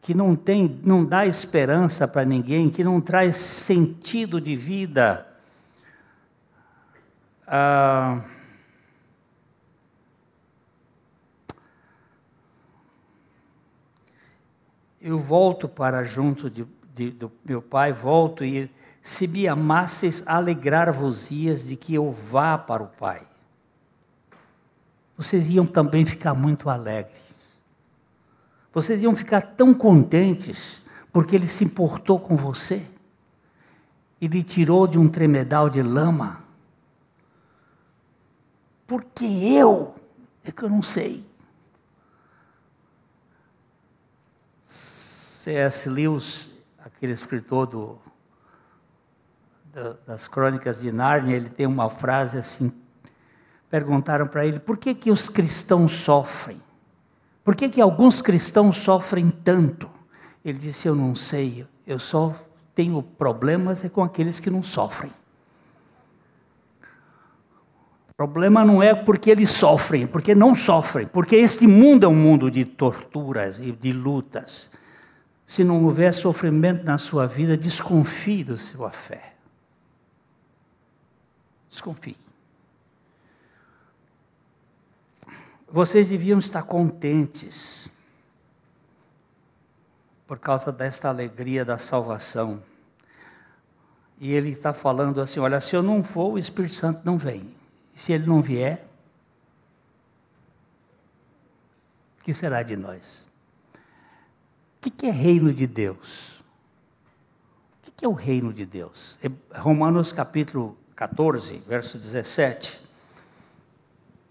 que 0.07 0.13
não 0.13 0.37
tem, 0.37 0.79
não 0.85 1.03
dá 1.03 1.25
esperança 1.25 2.07
para 2.07 2.23
ninguém, 2.23 2.69
que 2.69 2.81
não 2.81 3.01
traz 3.01 3.35
sentido 3.35 4.39
de 4.39 4.55
vida. 4.55 5.27
Ah, 7.45 8.21
eu 15.07 15.17
volto 15.17 15.69
para 15.69 16.03
junto 16.03 16.49
de, 16.49 16.67
de, 16.93 17.11
do 17.11 17.31
meu 17.45 17.61
pai, 17.61 17.93
volto 17.93 18.43
e 18.43 18.69
se 19.01 19.25
me 19.25 19.47
amasseis, 19.47 20.21
alegrar-vos-ias 20.25 21.65
de 21.65 21.77
que 21.77 21.95
eu 21.95 22.11
vá 22.11 22.57
para 22.57 22.83
o 22.83 22.87
pai. 22.87 23.25
Vocês 25.15 25.49
iam 25.49 25.65
também 25.65 26.05
ficar 26.05 26.33
muito 26.33 26.69
alegres. 26.69 27.21
Vocês 28.73 29.01
iam 29.01 29.15
ficar 29.15 29.41
tão 29.41 29.73
contentes 29.73 30.81
porque 31.11 31.35
ele 31.35 31.47
se 31.47 31.63
importou 31.63 32.19
com 32.19 32.35
você 32.35 32.85
e 34.19 34.27
lhe 34.27 34.43
tirou 34.43 34.85
de 34.85 34.99
um 34.99 35.07
tremedal 35.07 35.69
de 35.69 35.81
lama. 35.81 36.43
Porque 38.85 39.25
eu, 39.25 39.95
é 40.43 40.51
que 40.51 40.63
eu 40.63 40.69
não 40.69 40.83
sei. 40.83 41.26
C.S. 45.47 45.87
Lewis, 45.87 46.51
aquele 46.77 47.13
escritor 47.13 47.67
do, 47.67 47.97
das 50.05 50.27
Crônicas 50.27 50.81
de 50.81 50.91
Nárnia, 50.91 51.37
ele 51.37 51.47
tem 51.47 51.65
uma 51.65 51.89
frase 51.89 52.37
assim. 52.37 52.69
Perguntaram 53.69 54.27
para 54.27 54.45
ele 54.45 54.59
por 54.59 54.75
que, 54.75 54.93
que 54.93 55.09
os 55.09 55.29
cristãos 55.29 55.93
sofrem. 55.93 56.61
Por 57.45 57.55
que, 57.55 57.69
que 57.69 57.79
alguns 57.79 58.21
cristãos 58.21 58.75
sofrem 58.75 59.29
tanto? 59.29 59.89
Ele 60.43 60.57
disse: 60.57 60.85
Eu 60.85 60.95
não 60.95 61.15
sei, 61.15 61.65
eu 61.85 61.97
só 61.97 62.35
tenho 62.75 63.01
problemas 63.01 63.85
é 63.85 63.89
com 63.89 64.03
aqueles 64.03 64.41
que 64.41 64.49
não 64.49 64.61
sofrem. 64.61 65.13
Problema 68.17 68.65
não 68.65 68.83
é 68.83 68.93
porque 68.93 69.31
eles 69.31 69.51
sofrem, 69.51 70.05
porque 70.05 70.35
não 70.35 70.53
sofrem, 70.53 71.07
porque 71.07 71.37
este 71.37 71.65
mundo 71.65 72.05
é 72.05 72.09
um 72.09 72.15
mundo 72.15 72.51
de 72.51 72.65
torturas 72.65 73.61
e 73.61 73.71
de 73.71 73.93
lutas. 73.93 74.69
Se 75.47 75.63
não 75.63 75.85
houver 75.85 76.13
sofrimento 76.13 76.83
na 76.83 76.97
sua 76.97 77.25
vida, 77.25 77.55
desconfie 77.55 78.43
da 78.43 78.57
sua 78.57 78.91
fé. 78.91 79.33
Desconfie. 81.69 82.17
Vocês 85.69 86.09
deviam 86.09 86.37
estar 86.37 86.63
contentes 86.63 87.89
por 90.27 90.37
causa 90.37 90.71
desta 90.71 91.07
alegria 91.07 91.63
da 91.63 91.77
salvação. 91.77 92.61
E 94.19 94.33
ele 94.33 94.49
está 94.49 94.73
falando 94.73 95.21
assim: 95.21 95.39
olha, 95.39 95.61
se 95.61 95.75
eu 95.75 95.81
não 95.81 96.03
for, 96.03 96.33
o 96.33 96.39
Espírito 96.39 96.75
Santo 96.75 97.01
não 97.05 97.17
vem. 97.17 97.55
E 97.95 97.99
se 97.99 98.11
ele 98.11 98.25
não 98.25 98.41
vier, 98.41 98.85
o 102.19 102.23
que 102.23 102.33
será 102.33 102.63
de 102.63 102.75
nós? 102.75 103.27
O 104.87 104.91
que 104.91 105.05
é 105.05 105.11
reino 105.11 105.53
de 105.53 105.67
Deus? 105.67 106.43
O 107.85 107.91
que 107.95 108.05
é 108.05 108.07
o 108.07 108.13
reino 108.13 108.53
de 108.53 108.65
Deus? 108.65 109.19
Romanos 109.53 110.13
capítulo 110.13 110.77
14, 110.95 111.61
verso 111.67 111.97
17 111.97 112.87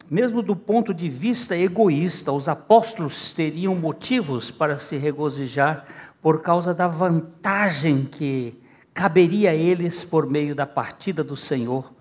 mesmo 0.09 0.41
do 0.41 0.55
ponto 0.55 0.95
de 0.95 1.09
vista 1.09 1.57
egoísta, 1.57 2.31
os 2.31 2.49
apóstolos 2.49 3.35
teriam 3.35 3.75
motivos 3.75 4.53
para 4.53 4.79
se 4.79 4.97
regozijar 4.97 5.85
por 6.23 6.43
causa 6.43 6.73
da 6.73 6.87
vantagem 6.87 8.05
que 8.05 8.57
caberia 8.95 9.51
a 9.51 9.55
eles 9.55 10.05
por 10.05 10.31
meio 10.31 10.55
da 10.55 10.65
partida 10.65 11.25
do 11.25 11.37
Senhor, 11.37 11.93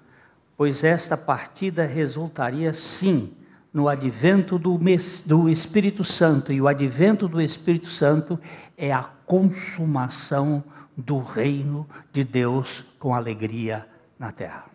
pois 0.56 0.84
esta 0.84 1.18
partida 1.18 1.84
resultaria 1.84 2.72
sim 2.74 3.34
no 3.76 3.90
advento 3.90 4.58
do, 4.58 4.80
do 5.26 5.50
Espírito 5.50 6.02
Santo, 6.02 6.54
e 6.54 6.62
o 6.62 6.68
advento 6.70 7.28
do 7.28 7.42
Espírito 7.42 7.88
Santo 7.88 8.40
é 8.78 8.94
a 8.94 9.04
consumação 9.04 10.64
do 10.96 11.20
reino 11.20 11.86
de 12.10 12.24
Deus 12.24 12.86
com 12.98 13.14
alegria 13.14 13.86
na 14.18 14.32
terra. 14.32 14.68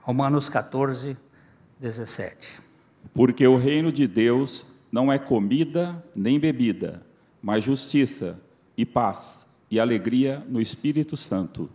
Romanos 0.00 0.48
14, 0.48 1.14
17. 1.78 2.62
Porque 3.12 3.46
o 3.46 3.58
reino 3.58 3.92
de 3.92 4.06
Deus 4.06 4.74
não 4.90 5.12
é 5.12 5.18
comida 5.18 6.02
nem 6.16 6.40
bebida, 6.40 7.02
mas 7.42 7.62
justiça 7.62 8.40
e 8.78 8.86
paz 8.86 9.46
e 9.70 9.78
alegria 9.78 10.42
no 10.48 10.58
Espírito 10.58 11.18
Santo. 11.18 11.68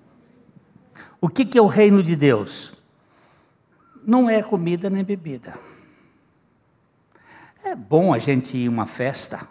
O 1.21 1.29
que, 1.29 1.45
que 1.45 1.59
é 1.59 1.61
o 1.61 1.67
reino 1.67 2.01
de 2.01 2.15
Deus? 2.15 2.78
Não 4.05 4.29
é 4.29 4.41
comida 4.41 4.89
nem 4.89 5.03
bebida. 5.03 5.53
É 7.63 7.75
bom 7.75 8.13
a 8.13 8.17
gente 8.17 8.57
ir 8.57 8.67
a 8.67 8.71
uma 8.71 8.85
festa 8.85 9.47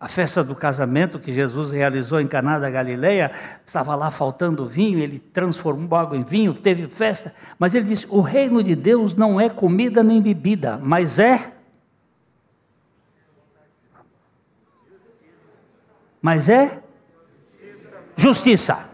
a 0.00 0.06
festa 0.06 0.44
do 0.44 0.54
casamento 0.54 1.18
que 1.18 1.32
Jesus 1.32 1.72
realizou 1.72 2.20
em 2.20 2.28
Caná 2.28 2.58
da 2.58 2.70
Galileia, 2.70 3.32
estava 3.66 3.96
lá 3.96 4.12
faltando 4.12 4.68
vinho, 4.68 5.00
ele 5.00 5.18
transformou 5.18 5.98
água 5.98 6.16
em 6.16 6.22
vinho, 6.22 6.54
teve 6.54 6.88
festa, 6.88 7.34
mas 7.58 7.74
ele 7.74 7.84
disse: 7.84 8.06
"O 8.08 8.20
reino 8.20 8.62
de 8.62 8.76
Deus 8.76 9.14
não 9.14 9.40
é 9.40 9.48
comida 9.48 10.02
nem 10.02 10.22
bebida, 10.22 10.78
mas 10.82 11.18
é 11.18 11.54
Mas 16.20 16.48
é 16.48 16.82
justiça. 18.16 18.87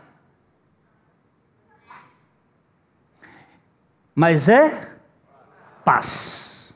Mas 4.14 4.48
é 4.48 4.90
paz. 5.84 6.74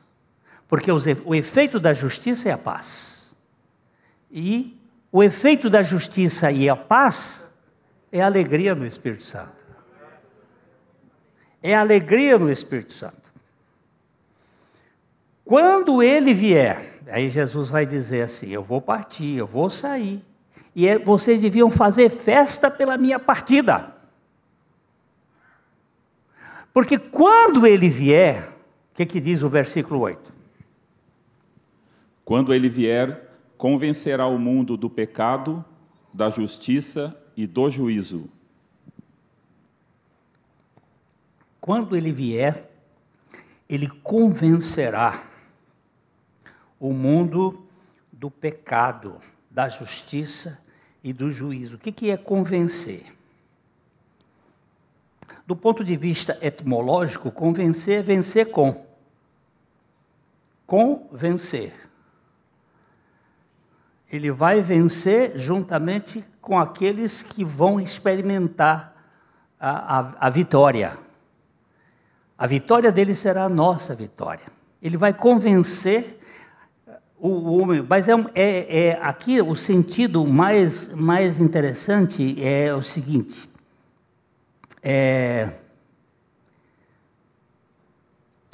Porque 0.67 0.91
o 0.91 1.33
efeito 1.33 1.79
da 1.79 1.93
justiça 1.93 2.49
é 2.49 2.51
a 2.51 2.57
paz. 2.57 3.35
E 4.29 4.77
o 5.11 5.23
efeito 5.23 5.69
da 5.69 5.81
justiça 5.81 6.51
e 6.51 6.69
a 6.69 6.75
paz 6.75 7.49
é 8.11 8.21
a 8.21 8.25
alegria 8.25 8.75
no 8.75 8.85
Espírito 8.85 9.23
Santo. 9.23 9.59
É 11.61 11.75
a 11.75 11.81
alegria 11.81 12.37
no 12.37 12.51
Espírito 12.51 12.93
Santo. 12.93 13.29
Quando 15.43 16.03
ele 16.03 16.33
vier, 16.33 17.01
aí 17.07 17.29
Jesus 17.29 17.69
vai 17.69 17.85
dizer 17.85 18.21
assim: 18.21 18.49
Eu 18.49 18.63
vou 18.63 18.79
partir, 18.79 19.35
eu 19.35 19.47
vou 19.47 19.69
sair. 19.69 20.23
E 20.75 20.87
é, 20.87 20.99
vocês 20.99 21.41
deviam 21.41 21.71
fazer 21.71 22.11
festa 22.11 22.69
pela 22.69 22.97
minha 22.97 23.19
partida. 23.19 23.98
Porque 26.73 26.97
quando 26.97 27.65
ele 27.65 27.89
vier, 27.89 28.49
o 28.91 28.95
que, 28.95 29.05
que 29.05 29.19
diz 29.19 29.41
o 29.41 29.49
versículo 29.49 29.99
8? 30.01 30.33
Quando 32.23 32.53
ele 32.53 32.69
vier, 32.69 33.29
convencerá 33.57 34.27
o 34.27 34.37
mundo 34.37 34.77
do 34.77 34.89
pecado, 34.89 35.65
da 36.13 36.29
justiça 36.29 37.19
e 37.35 37.47
do 37.47 37.69
juízo. 37.69 38.29
Quando 41.59 41.95
ele 41.95 42.11
vier, 42.11 42.69
ele 43.67 43.89
convencerá 43.89 45.23
o 46.79 46.93
mundo 46.93 47.65
do 48.11 48.31
pecado, 48.31 49.17
da 49.49 49.67
justiça 49.67 50.61
e 51.03 51.11
do 51.11 51.31
juízo. 51.31 51.75
O 51.75 51.79
que 51.79 52.09
é 52.09 52.17
convencer? 52.17 53.18
Do 55.49 55.55
ponto 55.55 55.83
de 55.83 55.97
vista 55.97 56.37
etimológico, 56.41 57.31
convencer 57.31 58.03
vencer 58.03 58.51
com. 58.51 58.85
Convencer 60.67 61.89
ele 64.11 64.31
vai 64.31 64.61
vencer 64.61 65.37
juntamente 65.37 66.23
com 66.41 66.57
aqueles 66.57 67.21
que 67.21 67.45
vão 67.45 67.79
experimentar 67.79 68.95
a, 69.59 69.99
a, 69.99 70.27
a 70.27 70.29
vitória. 70.29 70.97
A 72.37 72.47
vitória 72.47 72.91
dele 72.91 73.13
será 73.13 73.43
a 73.43 73.49
nossa 73.49 73.93
vitória. 73.93 74.45
Ele 74.81 74.97
vai 74.97 75.13
convencer 75.13 76.19
o 77.19 77.53
homem, 77.53 77.85
mas 77.87 78.07
é, 78.07 78.13
é, 78.33 78.87
é, 78.87 78.99
aqui 79.01 79.41
o 79.41 79.55
sentido 79.55 80.25
mais, 80.25 80.93
mais 80.95 81.39
interessante 81.39 82.41
é 82.41 82.73
o 82.73 82.81
seguinte: 82.81 83.48
é 84.81 85.51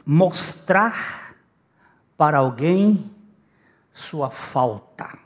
mostrar 0.05 1.35
para 2.17 2.37
alguém 2.37 3.09
sua 3.93 4.29
falta 4.29 5.25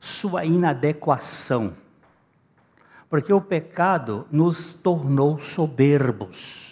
sua 0.00 0.46
inadequação. 0.46 1.74
Porque 3.08 3.32
o 3.32 3.40
pecado 3.40 4.26
nos 4.32 4.72
tornou 4.72 5.38
soberbos. 5.38 6.68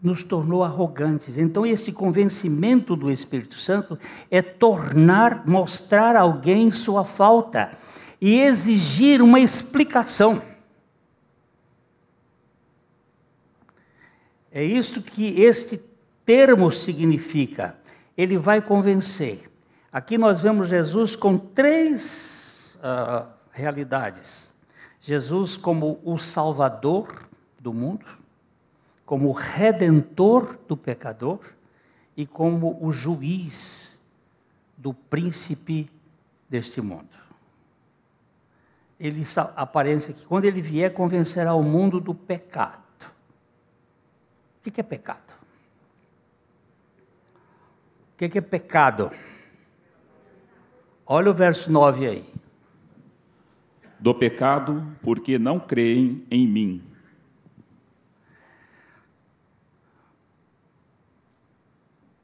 nos 0.00 0.22
tornou 0.22 0.62
arrogantes. 0.62 1.36
Então, 1.36 1.66
esse 1.66 1.90
convencimento 1.90 2.94
do 2.94 3.10
Espírito 3.10 3.56
Santo 3.56 3.98
é 4.30 4.40
tornar, 4.40 5.44
mostrar 5.44 6.14
a 6.14 6.20
alguém 6.20 6.70
sua 6.70 7.04
falta 7.04 7.72
e 8.20 8.40
exigir 8.40 9.22
uma 9.22 9.40
explicação. 9.40 10.42
É 14.50 14.62
isso 14.62 15.02
que 15.02 15.40
este 15.42 15.80
termo 16.24 16.70
significa. 16.72 17.76
Ele 18.16 18.36
vai 18.36 18.60
convencer. 18.60 19.50
Aqui 19.92 20.18
nós 20.18 20.40
vemos 20.40 20.68
Jesus 20.68 21.14
com 21.14 21.38
três 21.38 22.78
uh, 22.82 23.28
realidades: 23.52 24.52
Jesus 25.00 25.56
como 25.56 26.00
o 26.04 26.18
Salvador 26.18 27.28
do 27.60 27.72
mundo, 27.72 28.04
como 29.06 29.32
redentor 29.32 30.58
do 30.66 30.76
pecador 30.76 31.40
e 32.16 32.26
como 32.26 32.78
o 32.84 32.92
juiz 32.92 34.00
do 34.76 34.92
príncipe 34.92 35.88
deste 36.48 36.80
mundo. 36.80 37.27
Ele 38.98 39.22
aparece 39.54 40.12
que 40.12 40.26
quando 40.26 40.44
ele 40.44 40.60
vier 40.60 40.92
convencerá 40.92 41.54
o 41.54 41.62
mundo 41.62 42.00
do 42.00 42.14
pecado. 42.14 42.82
O 44.66 44.70
que 44.70 44.80
é 44.80 44.84
pecado? 44.84 45.34
O 48.12 48.16
que 48.16 48.38
é 48.38 48.40
pecado? 48.40 49.10
Olha 51.06 51.30
o 51.30 51.34
verso 51.34 51.70
9 51.70 52.06
aí. 52.06 52.34
Do 54.00 54.14
pecado, 54.14 54.96
porque 55.00 55.38
não 55.38 55.58
creem 55.58 56.26
em 56.30 56.46
mim. 56.46 56.84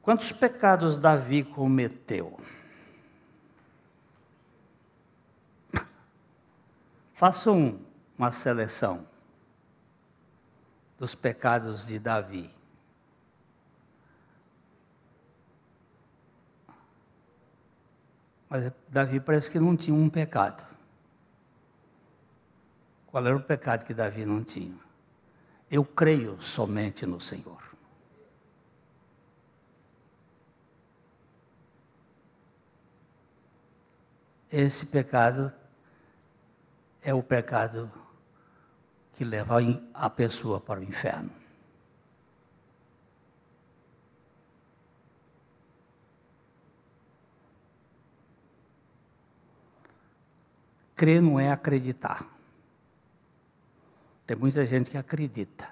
Quantos 0.01 0.31
pecados 0.31 0.99
Davi 0.99 1.43
cometeu? 1.43 2.37
Faça 7.15 7.49
um, 7.49 7.79
uma 8.17 8.31
seleção 8.31 9.07
dos 10.99 11.15
pecados 11.15 11.87
de 11.87 11.97
Davi. 11.97 12.51
Mas 18.47 18.71
Davi 18.87 19.19
parece 19.19 19.49
que 19.49 19.59
não 19.59 19.75
tinha 19.75 19.95
um 19.95 20.09
pecado. 20.09 20.63
Qual 23.07 23.25
era 23.25 23.35
o 23.35 23.41
pecado 23.41 23.85
que 23.85 23.93
Davi 23.93 24.25
não 24.25 24.43
tinha? 24.43 24.77
Eu 25.71 25.83
creio 25.83 26.39
somente 26.39 27.05
no 27.05 27.19
Senhor. 27.19 27.65
esse 34.51 34.85
pecado 34.85 35.53
é 37.05 37.13
o 37.13 37.21
pecado 37.21 37.89
que 39.13 39.23
leva 39.23 39.57
a 39.93 40.09
pessoa 40.09 40.59
para 40.59 40.79
o 40.79 40.83
inferno. 40.83 41.31
Crer 50.95 51.21
não 51.21 51.39
é 51.39 51.51
acreditar. 51.51 52.25
Tem 54.25 54.35
muita 54.35 54.65
gente 54.65 54.89
que 54.89 54.97
acredita. 54.97 55.71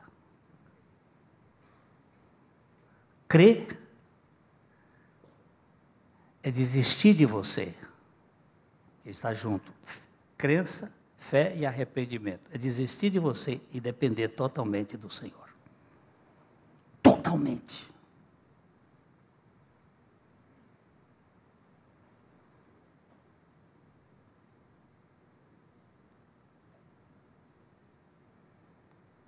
Crer 3.27 3.79
é 6.43 6.51
desistir 6.51 7.15
de 7.15 7.25
você 7.25 7.75
está 9.03 9.33
junto. 9.33 9.73
Crença, 10.37 10.93
fé 11.23 11.55
e 11.55 11.65
arrependimento. 11.65 12.49
É 12.51 12.57
desistir 12.57 13.09
de 13.09 13.17
você 13.17 13.61
e 13.71 13.79
depender 13.79 14.27
totalmente 14.29 14.97
do 14.97 15.09
Senhor. 15.09 15.49
Totalmente. 17.01 17.89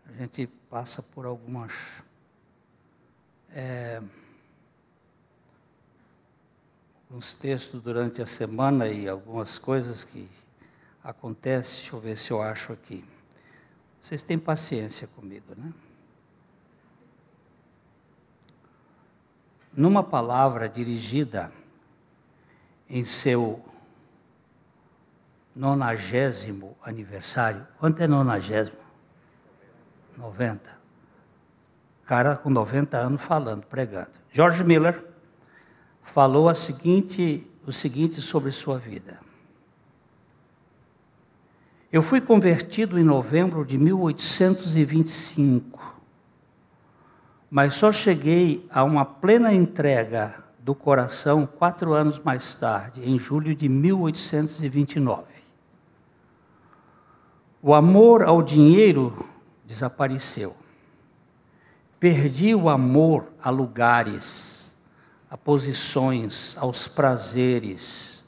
A 0.08 0.12
gente 0.18 0.48
passa 0.70 1.02
por 1.02 1.26
algumas. 1.26 2.04
É, 3.52 4.02
uns 7.10 7.34
textos 7.34 7.82
durante 7.82 8.22
a 8.22 8.26
semana 8.26 8.88
e 8.90 9.08
algumas 9.08 9.58
coisas 9.58 10.04
que 10.04 10.28
acontecem. 11.06 11.82
Deixa 11.82 11.96
eu 11.96 12.00
ver 12.00 12.18
se 12.18 12.32
eu 12.32 12.42
acho 12.42 12.74
aqui. 12.74 13.06
Vocês 14.02 14.24
têm 14.24 14.38
paciência 14.38 15.08
comigo, 15.08 15.54
né? 15.56 15.72
Numa 19.72 20.04
palavra 20.04 20.68
dirigida 20.68 21.52
em 22.90 23.04
seu 23.04 23.64
nonagésimo 25.56 26.76
aniversário. 26.82 27.68
Quanto 27.78 28.02
é 28.02 28.08
nonagésimo? 28.08 28.78
90. 30.18 30.76
Cara 32.06 32.36
com 32.38 32.50
90 32.50 32.98
anos 32.98 33.22
falando, 33.22 33.66
pregando. 33.66 34.12
George 34.32 34.64
Miller 34.64 35.04
falou 36.04 36.48
a 36.48 36.56
seguinte, 36.56 37.50
o 37.66 37.72
seguinte 37.72 38.22
sobre 38.22 38.52
sua 38.52 38.78
vida. 38.78 39.25
Eu 41.96 42.02
fui 42.02 42.20
convertido 42.20 43.00
em 43.00 43.04
novembro 43.06 43.64
de 43.64 43.78
1825, 43.78 45.96
mas 47.50 47.76
só 47.76 47.90
cheguei 47.90 48.68
a 48.70 48.84
uma 48.84 49.06
plena 49.06 49.54
entrega 49.54 50.44
do 50.60 50.76
coração 50.76 51.48
quatro 51.48 51.94
anos 51.94 52.20
mais 52.20 52.54
tarde, 52.54 53.10
em 53.10 53.18
julho 53.18 53.56
de 53.56 53.70
1829. 53.70 55.24
O 57.62 57.74
amor 57.74 58.24
ao 58.24 58.44
dinheiro 58.44 59.26
desapareceu. 59.64 60.54
Perdi 61.98 62.54
o 62.54 62.68
amor 62.68 63.32
a 63.42 63.50
lugares 63.50 64.76
a 65.30 65.38
posições, 65.38 66.58
aos 66.58 66.90
prazeres 66.90 68.26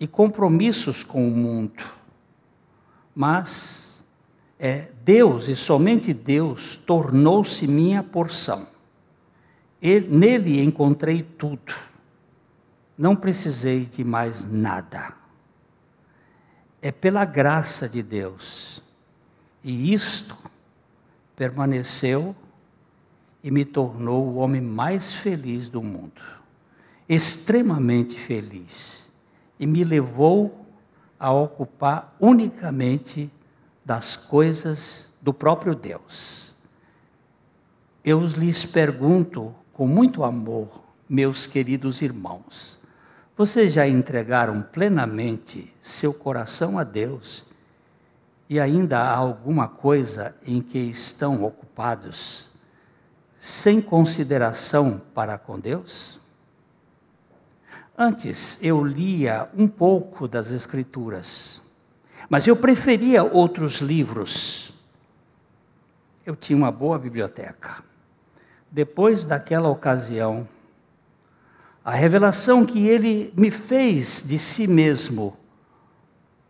e 0.00 0.06
compromissos 0.06 1.04
com 1.04 1.28
o 1.28 1.30
mundo. 1.30 1.84
Mas 3.14 4.04
é, 4.58 4.88
Deus 5.04 5.48
e 5.48 5.54
somente 5.54 6.12
Deus 6.12 6.76
tornou-se 6.76 7.66
minha 7.66 8.02
porção. 8.02 8.66
Ele, 9.80 10.08
nele 10.08 10.62
encontrei 10.62 11.22
tudo. 11.22 11.74
Não 12.96 13.14
precisei 13.14 13.84
de 13.84 14.02
mais 14.02 14.46
nada. 14.46 15.14
É 16.80 16.90
pela 16.90 17.24
graça 17.24 17.88
de 17.88 18.02
Deus. 18.02 18.82
E 19.62 19.92
isto 19.92 20.36
permaneceu 21.36 22.34
e 23.42 23.50
me 23.50 23.64
tornou 23.64 24.26
o 24.26 24.36
homem 24.36 24.60
mais 24.62 25.12
feliz 25.12 25.68
do 25.68 25.82
mundo. 25.82 26.22
Extremamente 27.06 28.18
feliz. 28.18 29.12
E 29.60 29.66
me 29.66 29.84
levou 29.84 30.63
a 31.18 31.32
ocupar 31.32 32.14
unicamente 32.20 33.30
das 33.84 34.16
coisas 34.16 35.10
do 35.20 35.32
próprio 35.32 35.74
Deus. 35.74 36.54
Eu 38.04 38.20
lhes 38.26 38.66
pergunto 38.66 39.54
com 39.72 39.86
muito 39.86 40.24
amor, 40.24 40.82
meus 41.08 41.46
queridos 41.46 42.02
irmãos, 42.02 42.78
vocês 43.36 43.72
já 43.72 43.86
entregaram 43.86 44.62
plenamente 44.62 45.72
seu 45.80 46.14
coração 46.14 46.78
a 46.78 46.84
Deus 46.84 47.44
e 48.48 48.60
ainda 48.60 49.00
há 49.00 49.16
alguma 49.16 49.66
coisa 49.66 50.36
em 50.46 50.60
que 50.60 50.78
estão 50.78 51.42
ocupados? 51.44 52.54
sem 53.44 53.78
consideração 53.78 55.02
para 55.14 55.36
com 55.36 55.60
Deus? 55.60 56.18
Antes 57.96 58.58
eu 58.60 58.84
lia 58.84 59.48
um 59.56 59.68
pouco 59.68 60.26
das 60.26 60.50
Escrituras, 60.50 61.62
mas 62.28 62.46
eu 62.46 62.56
preferia 62.56 63.22
outros 63.22 63.80
livros. 63.80 64.72
Eu 66.26 66.34
tinha 66.34 66.56
uma 66.56 66.72
boa 66.72 66.98
biblioteca. 66.98 67.84
Depois 68.68 69.24
daquela 69.24 69.68
ocasião, 69.68 70.48
a 71.84 71.92
revelação 71.92 72.66
que 72.66 72.88
ele 72.88 73.32
me 73.36 73.50
fez 73.50 74.24
de 74.26 74.40
si 74.40 74.66
mesmo 74.66 75.36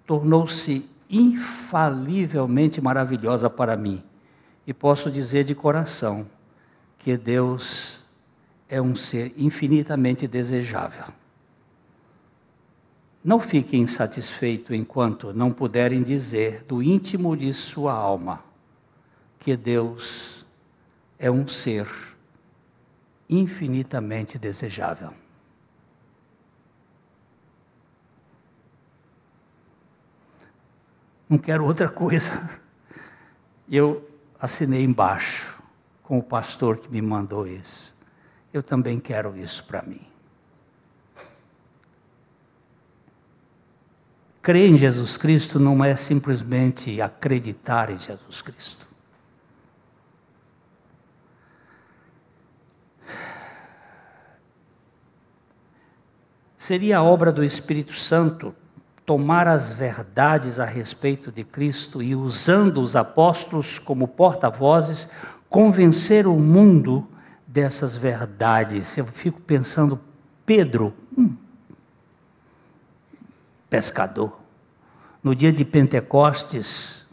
tornou-se 0.06 0.88
infalivelmente 1.10 2.80
maravilhosa 2.80 3.50
para 3.50 3.76
mim. 3.76 4.02
E 4.66 4.72
posso 4.72 5.10
dizer 5.10 5.44
de 5.44 5.54
coração, 5.54 6.26
que 6.98 7.18
Deus 7.18 8.00
é 8.66 8.80
um 8.80 8.96
ser 8.96 9.34
infinitamente 9.36 10.26
desejável. 10.26 11.04
Não 13.24 13.40
fiquem 13.40 13.80
insatisfeitos 13.80 14.76
enquanto 14.76 15.32
não 15.32 15.50
puderem 15.50 16.02
dizer 16.02 16.62
do 16.64 16.82
íntimo 16.82 17.34
de 17.34 17.54
sua 17.54 17.94
alma 17.94 18.44
que 19.38 19.56
Deus 19.56 20.44
é 21.18 21.30
um 21.30 21.48
ser 21.48 21.88
infinitamente 23.26 24.38
desejável. 24.38 25.14
Não 31.26 31.38
quero 31.38 31.64
outra 31.64 31.88
coisa. 31.88 32.60
Eu 33.66 34.06
assinei 34.38 34.84
embaixo 34.84 35.62
com 36.02 36.18
o 36.18 36.22
pastor 36.22 36.76
que 36.76 36.90
me 36.90 37.00
mandou 37.00 37.46
isso. 37.46 37.96
Eu 38.52 38.62
também 38.62 39.00
quero 39.00 39.34
isso 39.34 39.64
para 39.64 39.80
mim. 39.80 40.13
Crer 44.44 44.68
em 44.68 44.76
Jesus 44.76 45.16
Cristo 45.16 45.58
não 45.58 45.82
é 45.82 45.96
simplesmente 45.96 47.00
acreditar 47.00 47.88
em 47.88 47.96
Jesus 47.96 48.42
Cristo. 48.42 48.86
Seria 56.58 56.98
a 56.98 57.02
obra 57.02 57.32
do 57.32 57.42
Espírito 57.42 57.94
Santo 57.94 58.54
tomar 59.06 59.48
as 59.48 59.72
verdades 59.72 60.60
a 60.60 60.66
respeito 60.66 61.32
de 61.32 61.42
Cristo 61.42 62.02
e, 62.02 62.14
usando 62.14 62.82
os 62.82 62.94
apóstolos 62.94 63.78
como 63.78 64.06
porta-vozes, 64.06 65.08
convencer 65.48 66.26
o 66.26 66.36
mundo 66.36 67.08
dessas 67.46 67.96
verdades. 67.96 68.98
Eu 68.98 69.06
fico 69.06 69.40
pensando, 69.40 69.98
Pedro, 70.44 70.92
hum, 71.16 71.34
pescador. 73.74 74.38
No 75.20 75.34
dia 75.34 75.52
de 75.52 75.64
Pentecostes, 75.64 77.04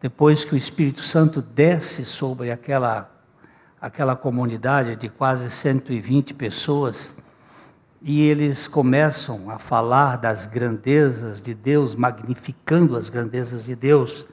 depois 0.00 0.44
que 0.44 0.54
o 0.54 0.56
Espírito 0.56 1.02
Santo 1.02 1.42
desce 1.42 2.04
sobre 2.04 2.52
aquela, 2.52 3.10
aquela 3.80 4.14
comunidade 4.14 4.94
de 4.94 5.08
quase 5.08 5.50
120 5.50 6.32
pessoas, 6.34 7.16
e 8.00 8.22
eles 8.22 8.68
começam 8.68 9.50
a 9.50 9.58
falar 9.58 10.16
das 10.16 10.46
grandezas 10.46 11.42
de 11.42 11.52
Deus, 11.52 11.96
magnificando 11.96 12.96
as 12.96 13.08
grandezas 13.08 13.64
de 13.64 13.74
Deus, 13.74 14.24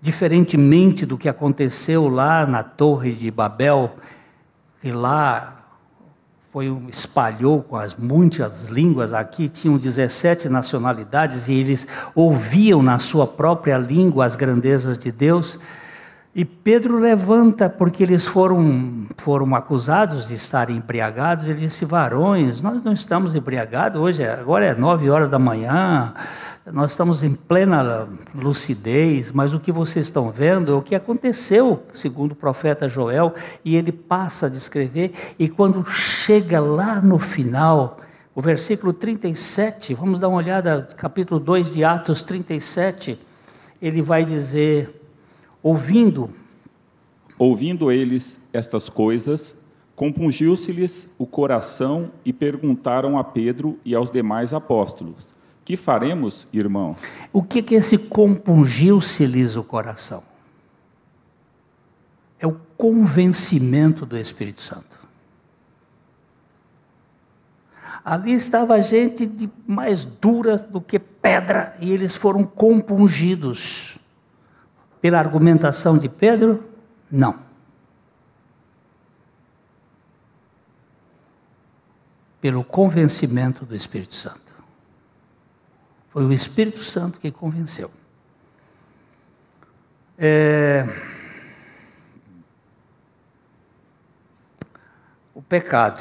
diferentemente 0.00 1.04
do 1.04 1.18
que 1.18 1.28
aconteceu 1.28 2.08
lá 2.08 2.46
na 2.46 2.62
Torre 2.62 3.12
de 3.12 3.30
Babel, 3.30 3.94
que 4.80 4.90
lá 4.90 5.61
foi 6.52 6.66
espalhou 6.86 7.62
com 7.62 7.76
as 7.76 7.96
muitas 7.96 8.66
línguas 8.66 9.14
aqui, 9.14 9.48
tinham 9.48 9.78
17 9.78 10.50
nacionalidades 10.50 11.48
e 11.48 11.54
eles 11.54 11.88
ouviam 12.14 12.82
na 12.82 12.98
sua 12.98 13.26
própria 13.26 13.78
língua 13.78 14.26
as 14.26 14.36
grandezas 14.36 14.98
de 14.98 15.10
Deus. 15.10 15.58
E 16.34 16.46
Pedro 16.46 16.98
levanta, 16.98 17.68
porque 17.68 18.02
eles 18.02 18.24
foram, 18.24 19.06
foram 19.18 19.54
acusados 19.54 20.28
de 20.28 20.34
estarem 20.34 20.78
embriagados. 20.78 21.46
Ele 21.46 21.58
disse: 21.58 21.84
Varões, 21.84 22.62
nós 22.62 22.82
não 22.82 22.92
estamos 22.92 23.34
embriagados, 23.34 24.00
hoje, 24.00 24.22
é, 24.22 24.32
agora 24.32 24.64
é 24.64 24.74
nove 24.74 25.10
horas 25.10 25.28
da 25.28 25.38
manhã, 25.38 26.14
nós 26.72 26.92
estamos 26.92 27.22
em 27.22 27.34
plena 27.34 28.08
lucidez, 28.34 29.30
mas 29.30 29.52
o 29.52 29.60
que 29.60 29.70
vocês 29.70 30.06
estão 30.06 30.30
vendo 30.30 30.72
é 30.72 30.74
o 30.74 30.80
que 30.80 30.94
aconteceu, 30.94 31.82
segundo 31.92 32.32
o 32.32 32.36
profeta 32.36 32.88
Joel, 32.88 33.34
e 33.62 33.76
ele 33.76 33.92
passa 33.92 34.46
a 34.46 34.48
descrever, 34.48 35.12
e 35.38 35.50
quando 35.50 35.84
chega 35.84 36.60
lá 36.60 36.98
no 37.02 37.18
final, 37.18 37.98
o 38.34 38.40
versículo 38.40 38.94
37, 38.94 39.92
vamos 39.92 40.18
dar 40.18 40.28
uma 40.28 40.38
olhada, 40.38 40.88
capítulo 40.96 41.38
2 41.38 41.70
de 41.70 41.84
Atos 41.84 42.22
37, 42.22 43.20
ele 43.82 44.00
vai 44.00 44.24
dizer 44.24 45.01
ouvindo. 45.62 46.30
Ouvindo 47.38 47.90
eles 47.90 48.48
estas 48.52 48.88
coisas, 48.88 49.62
compungiu-se-lhes 49.96 51.14
o 51.18 51.26
coração 51.26 52.10
e 52.24 52.32
perguntaram 52.32 53.18
a 53.18 53.24
Pedro 53.24 53.78
e 53.84 53.94
aos 53.94 54.10
demais 54.10 54.52
apóstolos: 54.52 55.26
Que 55.64 55.76
faremos, 55.76 56.46
irmãos? 56.52 56.98
O 57.32 57.42
que 57.42 57.62
que 57.62 57.74
esse 57.74 57.96
compungiu-se-lhes 57.96 59.56
o 59.56 59.64
coração? 59.64 60.22
É 62.38 62.46
o 62.46 62.56
convencimento 62.76 64.04
do 64.04 64.18
Espírito 64.18 64.60
Santo. 64.60 65.00
Ali 68.04 68.32
estava 68.32 68.80
gente 68.80 69.24
de 69.26 69.48
mais 69.64 70.04
dura 70.04 70.58
do 70.58 70.80
que 70.80 70.98
pedra 70.98 71.76
e 71.80 71.92
eles 71.92 72.16
foram 72.16 72.42
compungidos. 72.42 73.96
Pela 75.02 75.18
argumentação 75.18 75.98
de 75.98 76.08
Pedro? 76.08 76.64
Não. 77.10 77.38
Pelo 82.40 82.62
convencimento 82.62 83.66
do 83.66 83.74
Espírito 83.74 84.14
Santo. 84.14 84.54
Foi 86.10 86.24
o 86.24 86.32
Espírito 86.32 86.84
Santo 86.84 87.18
que 87.18 87.32
convenceu. 87.32 87.90
É... 90.16 90.84
O 95.34 95.42
pecado. 95.42 96.00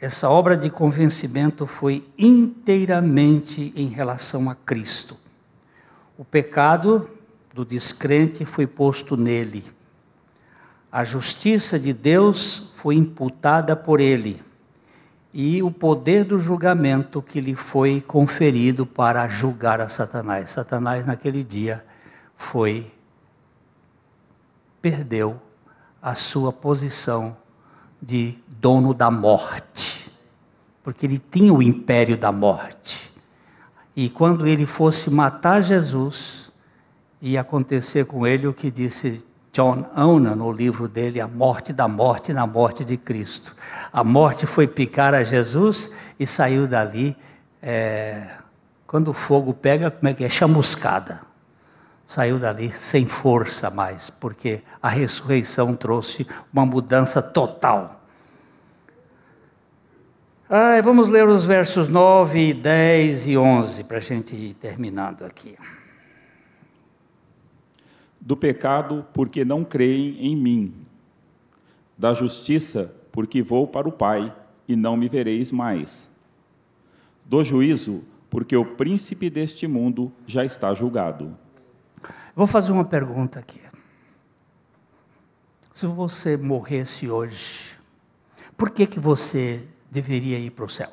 Essa 0.00 0.28
obra 0.28 0.56
de 0.56 0.68
convencimento 0.68 1.64
foi 1.64 2.10
inteiramente 2.18 3.72
em 3.76 3.86
relação 3.86 4.50
a 4.50 4.54
Cristo. 4.56 5.23
O 6.16 6.24
pecado 6.24 7.10
do 7.52 7.64
descrente 7.64 8.44
foi 8.44 8.66
posto 8.66 9.16
nele. 9.16 9.64
A 10.90 11.02
justiça 11.02 11.78
de 11.78 11.92
Deus 11.92 12.70
foi 12.76 12.94
imputada 12.94 13.74
por 13.74 14.00
ele. 14.00 14.40
E 15.32 15.60
o 15.60 15.70
poder 15.72 16.24
do 16.24 16.38
julgamento 16.38 17.20
que 17.20 17.40
lhe 17.40 17.56
foi 17.56 18.00
conferido 18.00 18.86
para 18.86 19.26
julgar 19.26 19.80
a 19.80 19.88
Satanás. 19.88 20.50
Satanás, 20.50 21.04
naquele 21.04 21.42
dia, 21.42 21.84
foi. 22.36 22.92
perdeu 24.80 25.40
a 26.00 26.14
sua 26.14 26.52
posição 26.52 27.36
de 28.00 28.38
dono 28.46 28.94
da 28.94 29.10
morte. 29.10 30.12
Porque 30.84 31.06
ele 31.06 31.18
tinha 31.18 31.52
o 31.52 31.60
império 31.60 32.16
da 32.16 32.30
morte. 32.30 33.03
E 33.96 34.10
quando 34.10 34.46
ele 34.46 34.66
fosse 34.66 35.10
matar 35.10 35.62
Jesus, 35.62 36.50
ia 37.22 37.40
acontecer 37.40 38.06
com 38.06 38.26
ele 38.26 38.46
o 38.46 38.52
que 38.52 38.70
disse 38.70 39.24
John 39.52 39.86
Onan 39.96 40.34
no 40.34 40.50
livro 40.50 40.88
dele, 40.88 41.20
A 41.20 41.28
Morte 41.28 41.72
da 41.72 41.86
Morte 41.86 42.32
na 42.32 42.44
Morte 42.44 42.84
de 42.84 42.96
Cristo. 42.96 43.54
A 43.92 44.02
morte 44.02 44.46
foi 44.46 44.66
picar 44.66 45.14
a 45.14 45.22
Jesus 45.22 45.90
e 46.18 46.26
saiu 46.26 46.66
dali. 46.66 47.16
É, 47.62 48.30
quando 48.84 49.08
o 49.08 49.14
fogo 49.14 49.54
pega, 49.54 49.92
como 49.92 50.08
é 50.08 50.14
que 50.14 50.24
é? 50.24 50.28
Chamuscada. 50.28 51.20
Saiu 52.04 52.38
dali 52.38 52.72
sem 52.72 53.06
força 53.06 53.70
mais, 53.70 54.10
porque 54.10 54.62
a 54.82 54.88
ressurreição 54.88 55.74
trouxe 55.74 56.26
uma 56.52 56.66
mudança 56.66 57.22
total 57.22 58.03
ah, 60.48 60.78
vamos 60.82 61.08
ler 61.08 61.26
os 61.26 61.42
versos 61.42 61.88
9, 61.88 62.52
10 62.52 63.28
e 63.28 63.38
11 63.38 63.84
para 63.84 63.96
a 63.96 64.00
gente 64.00 64.36
ir 64.36 64.52
terminando 64.54 65.24
aqui. 65.24 65.56
Do 68.20 68.36
pecado, 68.36 69.06
porque 69.14 69.42
não 69.42 69.64
creem 69.64 70.18
em 70.26 70.36
mim. 70.36 70.74
Da 71.96 72.12
justiça, 72.12 72.94
porque 73.10 73.40
vou 73.40 73.66
para 73.66 73.88
o 73.88 73.92
Pai 73.92 74.34
e 74.68 74.76
não 74.76 74.98
me 74.98 75.08
vereis 75.08 75.50
mais. 75.50 76.10
Do 77.24 77.42
juízo, 77.42 78.04
porque 78.28 78.54
o 78.54 78.64
príncipe 78.64 79.30
deste 79.30 79.66
mundo 79.66 80.12
já 80.26 80.44
está 80.44 80.74
julgado. 80.74 81.34
Vou 82.36 82.46
fazer 82.46 82.70
uma 82.70 82.84
pergunta 82.84 83.38
aqui. 83.38 83.60
Se 85.72 85.86
você 85.86 86.36
morresse 86.36 87.08
hoje, 87.08 87.78
por 88.56 88.70
que, 88.70 88.86
que 88.86 89.00
você 89.00 89.66
deveria 89.94 90.38
ir 90.40 90.50
para 90.50 90.64
o 90.64 90.68
céu. 90.68 90.90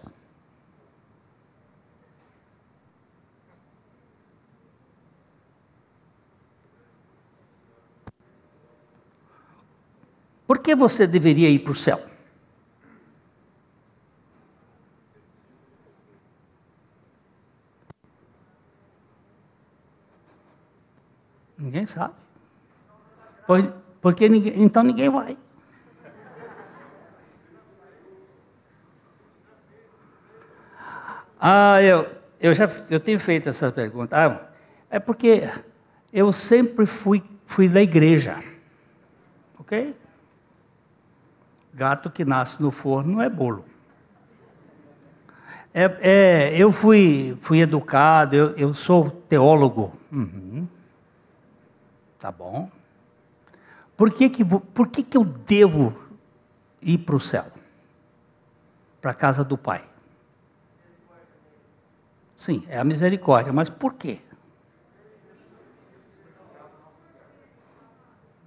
Por 10.45 10.59
que 10.59 10.75
você 10.75 11.07
deveria 11.07 11.49
ir 11.49 11.59
para 11.59 11.71
o 11.71 11.75
céu? 11.75 11.99
Ninguém 21.57 21.85
sabe. 21.87 22.13
Pois, 23.47 23.65
Porque 24.01 24.27
ninguém, 24.27 24.61
então 24.61 24.83
ninguém 24.83 25.09
vai. 25.09 25.37
Ah, 31.43 31.81
eu, 31.81 32.07
eu 32.39 32.53
já 32.53 32.69
eu 32.87 32.99
tenho 32.99 33.19
feito 33.19 33.49
essa 33.49 33.71
pergunta. 33.71 34.15
Ah, 34.15 34.47
é 34.91 34.99
porque 34.99 35.49
eu 36.13 36.31
sempre 36.31 36.85
fui, 36.85 37.23
fui 37.47 37.67
da 37.67 37.81
igreja. 37.81 38.37
Ok? 39.57 39.95
Gato 41.73 42.11
que 42.11 42.23
nasce 42.23 42.61
no 42.61 42.69
forno 42.69 43.13
não 43.13 43.21
é 43.23 43.27
bolo. 43.27 43.65
É, 45.73 45.97
é, 46.01 46.57
eu 46.57 46.71
fui, 46.71 47.35
fui 47.39 47.61
educado, 47.61 48.35
eu, 48.35 48.49
eu 48.51 48.73
sou 48.75 49.09
teólogo. 49.09 49.93
Uhum. 50.11 50.67
Tá 52.19 52.31
bom. 52.31 52.69
Por 53.97 54.11
que, 54.11 54.29
que, 54.29 54.45
por 54.45 54.89
que, 54.89 55.01
que 55.01 55.17
eu 55.17 55.23
devo 55.23 55.95
ir 56.81 56.99
para 56.99 57.15
o 57.15 57.19
céu? 57.19 57.45
Para 59.01 59.09
a 59.09 59.15
casa 59.15 59.43
do 59.43 59.57
Pai? 59.57 59.90
Sim, 62.41 62.63
é 62.67 62.79
a 62.79 62.83
misericórdia, 62.83 63.53
mas 63.53 63.69
por 63.69 63.93
quê? 63.93 64.17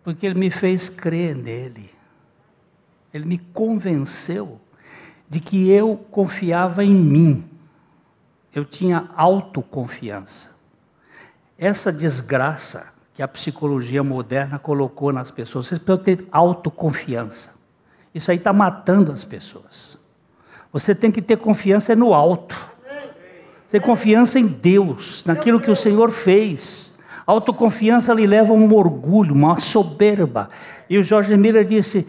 Porque 0.02 0.26
ele 0.26 0.34
me 0.34 0.50
fez 0.50 0.88
crer 0.88 1.36
nele. 1.36 1.92
Ele 3.12 3.24
me 3.24 3.38
convenceu 3.38 4.60
de 5.28 5.38
que 5.38 5.70
eu 5.70 5.96
confiava 6.10 6.82
em 6.82 6.92
mim. 6.92 7.48
Eu 8.52 8.64
tinha 8.64 9.10
autoconfiança. 9.14 10.56
Essa 11.56 11.92
desgraça 11.92 12.92
que 13.14 13.22
a 13.22 13.28
psicologia 13.28 14.02
moderna 14.02 14.58
colocou 14.58 15.12
nas 15.12 15.30
pessoas, 15.30 15.68
vocês 15.68 15.80
precisam 15.80 16.02
ter 16.02 16.26
autoconfiança. 16.32 17.54
Isso 18.12 18.32
aí 18.32 18.38
está 18.38 18.52
matando 18.52 19.12
as 19.12 19.22
pessoas. 19.22 19.96
Você 20.72 20.96
tem 20.96 21.12
que 21.12 21.22
ter 21.22 21.36
confiança 21.36 21.94
no 21.94 22.12
alto. 22.12 22.73
Ter 23.74 23.80
confiança 23.80 24.38
em 24.38 24.46
Deus, 24.46 25.24
naquilo 25.24 25.60
que 25.60 25.68
o 25.68 25.74
Senhor 25.74 26.12
fez. 26.12 26.96
Autoconfiança 27.26 28.14
lhe 28.14 28.24
leva 28.24 28.52
a 28.52 28.56
um 28.56 28.72
orgulho, 28.72 29.34
uma 29.34 29.58
soberba. 29.58 30.48
E 30.88 30.96
o 30.96 31.02
Jorge 31.02 31.36
Miller 31.36 31.64
disse: 31.64 32.06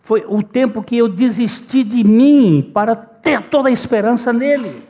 foi 0.00 0.24
o 0.28 0.44
tempo 0.44 0.80
que 0.80 0.96
eu 0.96 1.08
desisti 1.08 1.82
de 1.82 2.04
mim 2.04 2.70
para 2.72 2.94
ter 2.94 3.42
toda 3.42 3.68
a 3.68 3.72
esperança 3.72 4.32
nele. 4.32 4.80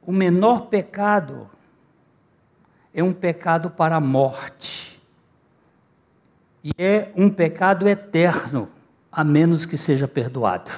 O 0.00 0.12
menor 0.12 0.60
pecado 0.68 1.50
é 2.94 3.02
um 3.02 3.12
pecado 3.12 3.68
para 3.68 3.96
a 3.96 4.00
morte. 4.00 4.98
E 6.64 6.70
é 6.78 7.12
um 7.14 7.28
pecado 7.28 7.86
eterno, 7.86 8.70
a 9.16 9.24
menos 9.24 9.64
que 9.64 9.78
seja 9.78 10.06
perdoado. 10.06 10.70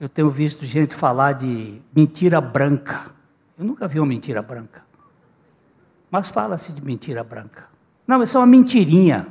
Eu 0.00 0.08
tenho 0.08 0.30
visto 0.30 0.64
gente 0.64 0.94
falar 0.94 1.32
de 1.34 1.82
mentira 1.94 2.40
branca. 2.40 3.12
Eu 3.58 3.64
nunca 3.66 3.86
vi 3.86 4.00
uma 4.00 4.06
mentira 4.06 4.40
branca. 4.40 4.82
Mas 6.10 6.30
fala-se 6.30 6.72
de 6.72 6.82
mentira 6.82 7.22
branca. 7.22 7.68
Não, 8.06 8.22
isso 8.22 8.38
é 8.38 8.40
uma 8.40 8.46
mentirinha. 8.46 9.28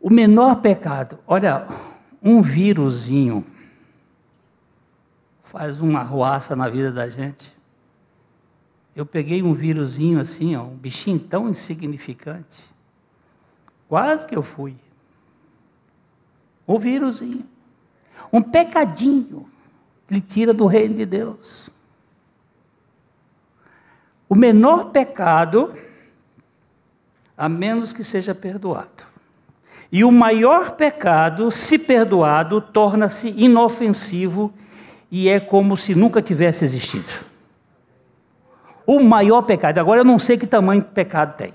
O 0.00 0.08
menor 0.08 0.60
pecado, 0.60 1.18
olha, 1.26 1.66
um 2.22 2.40
vírusinho 2.42 3.44
faz 5.42 5.80
uma 5.80 5.98
arruaça 5.98 6.54
na 6.54 6.68
vida 6.68 6.92
da 6.92 7.08
gente. 7.08 7.52
Eu 8.94 9.04
peguei 9.04 9.42
um 9.42 9.52
vírusinho 9.52 10.20
assim, 10.20 10.56
um 10.56 10.76
bichinho 10.76 11.18
tão 11.18 11.48
insignificante. 11.48 12.72
Quase 13.88 14.24
que 14.24 14.36
eu 14.36 14.44
fui. 14.44 14.76
Um 16.66 16.78
vírusinho. 16.78 17.44
Um 18.32 18.40
pecadinho. 18.40 19.48
Ele 20.10 20.20
tira 20.20 20.52
do 20.52 20.66
reino 20.66 20.94
de 20.94 21.06
Deus. 21.06 21.70
O 24.28 24.34
menor 24.34 24.90
pecado, 24.90 25.74
a 27.36 27.48
menos 27.48 27.92
que 27.92 28.02
seja 28.02 28.34
perdoado. 28.34 29.04
E 29.90 30.04
o 30.04 30.10
maior 30.10 30.72
pecado, 30.72 31.50
se 31.50 31.78
perdoado, 31.78 32.60
torna-se 32.60 33.28
inofensivo 33.30 34.52
e 35.10 35.28
é 35.28 35.38
como 35.38 35.76
se 35.76 35.94
nunca 35.94 36.22
tivesse 36.22 36.64
existido. 36.64 37.26
O 38.86 39.00
maior 39.00 39.42
pecado, 39.42 39.78
agora 39.78 40.00
eu 40.00 40.04
não 40.04 40.18
sei 40.18 40.38
que 40.38 40.46
tamanho 40.46 40.82
pecado 40.82 41.36
tem. 41.36 41.52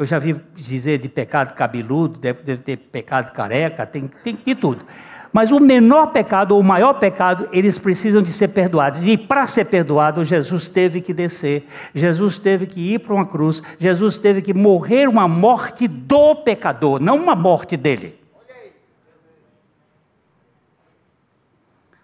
Eu 0.00 0.06
já 0.06 0.18
vi 0.18 0.32
dizer 0.56 0.98
de 0.98 1.10
pecado 1.10 1.52
cabeludo, 1.52 2.18
deve, 2.18 2.42
deve 2.42 2.62
ter 2.62 2.78
pecado 2.78 3.32
careca, 3.32 3.84
tem, 3.84 4.08
tem 4.08 4.34
de 4.34 4.54
tudo. 4.54 4.82
Mas 5.30 5.52
o 5.52 5.60
menor 5.60 6.06
pecado 6.06 6.52
ou 6.52 6.60
o 6.62 6.64
maior 6.64 6.94
pecado, 6.94 7.46
eles 7.52 7.76
precisam 7.76 8.22
de 8.22 8.32
ser 8.32 8.48
perdoados. 8.48 9.06
E 9.06 9.18
para 9.18 9.46
ser 9.46 9.66
perdoado, 9.66 10.24
Jesus 10.24 10.68
teve 10.68 11.02
que 11.02 11.12
descer, 11.12 11.68
Jesus 11.94 12.38
teve 12.38 12.66
que 12.66 12.94
ir 12.94 13.00
para 13.00 13.12
uma 13.12 13.26
cruz, 13.26 13.62
Jesus 13.78 14.16
teve 14.16 14.40
que 14.40 14.54
morrer 14.54 15.06
uma 15.06 15.28
morte 15.28 15.86
do 15.86 16.34
pecador, 16.36 16.98
não 16.98 17.16
uma 17.16 17.34
morte 17.34 17.76
dele. 17.76 18.18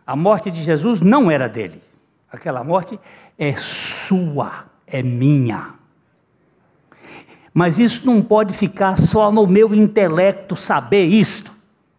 A 0.07 0.15
morte 0.15 0.51
de 0.51 0.63
Jesus 0.63 1.01
não 1.01 1.31
era 1.31 1.49
dele. 1.49 1.81
Aquela 2.31 2.63
morte 2.63 3.01
é 3.39 3.57
sua, 3.57 4.67
é 4.87 5.03
minha. 5.03 5.86
Mas 7.59 7.79
isso 7.79 8.05
não 8.05 8.21
pode 8.21 8.53
ficar 8.53 8.99
só 8.99 9.33
no 9.33 9.47
meu 9.47 9.75
intelecto 9.75 10.55
saber 10.55 11.07
isto. 11.07 11.51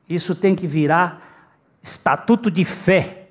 Isso 0.08 0.36
tem 0.36 0.54
que 0.54 0.68
virar 0.68 1.50
estatuto 1.82 2.52
de 2.52 2.64
fé. 2.64 3.30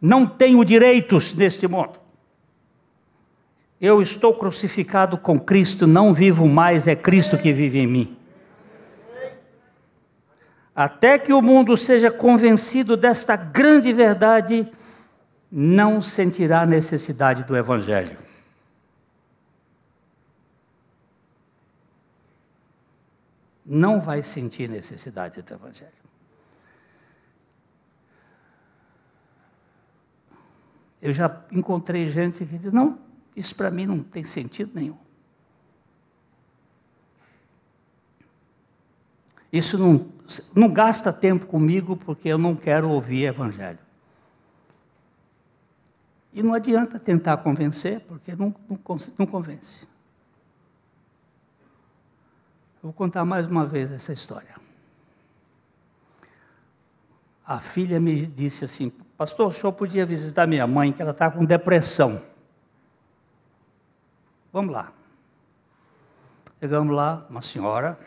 Não 0.00 0.26
tenho 0.26 0.64
direitos 0.64 1.32
neste 1.36 1.68
mundo. 1.68 1.92
Eu 3.80 4.02
estou 4.02 4.34
crucificado 4.34 5.16
com 5.16 5.38
Cristo, 5.38 5.86
não 5.86 6.12
vivo 6.12 6.48
mais, 6.48 6.88
é 6.88 6.96
Cristo 6.96 7.38
que 7.38 7.52
vive 7.52 7.78
em 7.78 7.86
mim. 7.86 8.16
Até 10.74 11.20
que 11.20 11.32
o 11.32 11.40
mundo 11.40 11.76
seja 11.76 12.10
convencido 12.10 12.96
desta 12.96 13.36
grande 13.36 13.92
verdade, 13.92 14.68
não 15.52 16.02
sentirá 16.02 16.66
necessidade 16.66 17.44
do 17.44 17.56
Evangelho. 17.56 18.31
Não 23.74 24.02
vai 24.02 24.22
sentir 24.22 24.68
necessidade 24.68 25.40
do 25.40 25.54
Evangelho. 25.54 25.90
Eu 31.00 31.10
já 31.10 31.42
encontrei 31.50 32.06
gente 32.10 32.44
que 32.44 32.58
diz: 32.58 32.70
não, 32.70 32.98
isso 33.34 33.56
para 33.56 33.70
mim 33.70 33.86
não 33.86 34.02
tem 34.02 34.24
sentido 34.24 34.72
nenhum. 34.74 34.98
Isso 39.50 39.78
não, 39.78 40.06
não 40.54 40.70
gasta 40.70 41.10
tempo 41.10 41.46
comigo 41.46 41.96
porque 41.96 42.28
eu 42.28 42.36
não 42.36 42.54
quero 42.54 42.90
ouvir 42.90 43.24
Evangelho. 43.24 43.78
E 46.30 46.42
não 46.42 46.52
adianta 46.52 47.00
tentar 47.00 47.38
convencer, 47.38 48.00
porque 48.00 48.36
não, 48.36 48.54
não, 48.68 48.78
não 49.18 49.26
convence. 49.26 49.91
Vou 52.82 52.92
contar 52.92 53.24
mais 53.24 53.46
uma 53.46 53.64
vez 53.64 53.90
essa 53.90 54.12
história. 54.12 54.54
A 57.46 57.60
filha 57.60 58.00
me 58.00 58.26
disse 58.26 58.64
assim: 58.64 58.90
Pastor, 59.16 59.46
o 59.46 59.52
senhor 59.52 59.72
podia 59.72 60.04
visitar 60.04 60.46
minha 60.46 60.66
mãe, 60.66 60.92
que 60.92 61.00
ela 61.00 61.12
está 61.12 61.30
com 61.30 61.44
depressão. 61.44 62.20
Vamos 64.52 64.72
lá. 64.72 64.92
Chegamos 66.60 66.94
lá, 66.94 67.26
uma 67.28 67.42
senhora, 67.42 67.98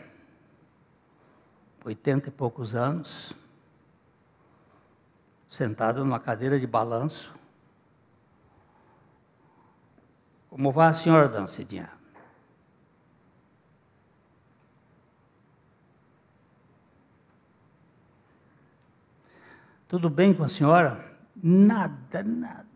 oitenta 1.84 2.28
e 2.28 2.32
poucos 2.32 2.74
anos, 2.74 3.34
sentada 5.48 6.02
numa 6.02 6.18
cadeira 6.18 6.58
de 6.58 6.66
balanço. 6.66 7.34
Como 10.48 10.72
vai 10.72 10.88
a 10.88 10.92
senhora, 10.92 11.28
dona 11.28 11.46
Cidinha? 11.46 11.90
Tudo 19.88 20.10
bem 20.10 20.34
com 20.34 20.42
a 20.42 20.48
senhora? 20.48 20.98
Nada, 21.40 22.22
nada. 22.22 22.66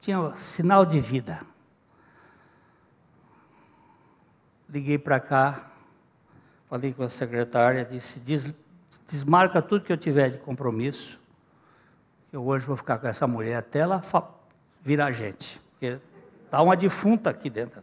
Tinha 0.00 0.34
sinal 0.34 0.84
de 0.84 0.98
vida. 0.98 1.40
Liguei 4.68 4.98
para 4.98 5.20
cá, 5.20 5.70
falei 6.68 6.92
com 6.92 7.04
a 7.04 7.08
secretária, 7.08 7.84
disse: 7.84 8.18
Des, 8.20 8.52
desmarca 9.06 9.62
tudo 9.62 9.84
que 9.84 9.92
eu 9.92 9.96
tiver 9.96 10.30
de 10.30 10.38
compromisso, 10.38 11.20
que 12.28 12.36
eu 12.36 12.44
hoje 12.44 12.66
vou 12.66 12.76
ficar 12.76 12.98
com 12.98 13.06
essa 13.06 13.26
mulher 13.28 13.56
até 13.56 13.80
ela 13.80 14.02
virar 14.82 15.12
gente. 15.12 15.60
Porque 15.70 16.00
está 16.44 16.60
uma 16.60 16.76
defunta 16.76 17.30
aqui 17.30 17.48
dentro. 17.48 17.82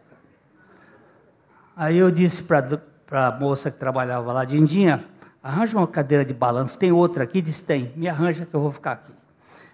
Aí 1.76 1.98
eu 1.98 2.12
disse 2.12 2.44
para 2.44 3.28
a 3.28 3.32
moça 3.32 3.72
que 3.72 3.78
trabalhava 3.78 4.34
lá, 4.34 4.44
Dindinha, 4.44 5.13
arranja 5.44 5.78
uma 5.78 5.88
cadeira 5.88 6.24
de 6.24 6.34
balanço, 6.34 6.80
tem 6.80 6.92
outra 6.92 7.26
aqui? 7.26 7.42
Diz, 7.42 7.60
tem, 7.60 7.92
me 7.98 8.08
arranja 8.08 8.46
que 8.46 8.54
eu 8.54 8.62
vou 8.62 8.72
ficar 8.72 8.94
aqui. 8.94 9.14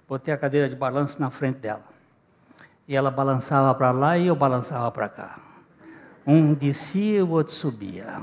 Botei 0.08 0.34
a 0.34 0.38
cadeira 0.38 0.68
de 0.68 0.76
balanço 0.76 1.22
na 1.22 1.30
frente 1.30 1.60
dela. 1.60 1.84
E 2.88 2.96
ela 2.96 3.12
balançava 3.12 3.74
para 3.76 3.92
lá 3.92 4.18
e 4.18 4.26
eu 4.26 4.36
balançava 4.36 4.92
para 4.92 5.08
cá. 5.08 5.38
Um 6.26 6.56
descia 6.56 7.24
o 7.24 7.30
outro 7.30 7.54
subia. 7.54 8.20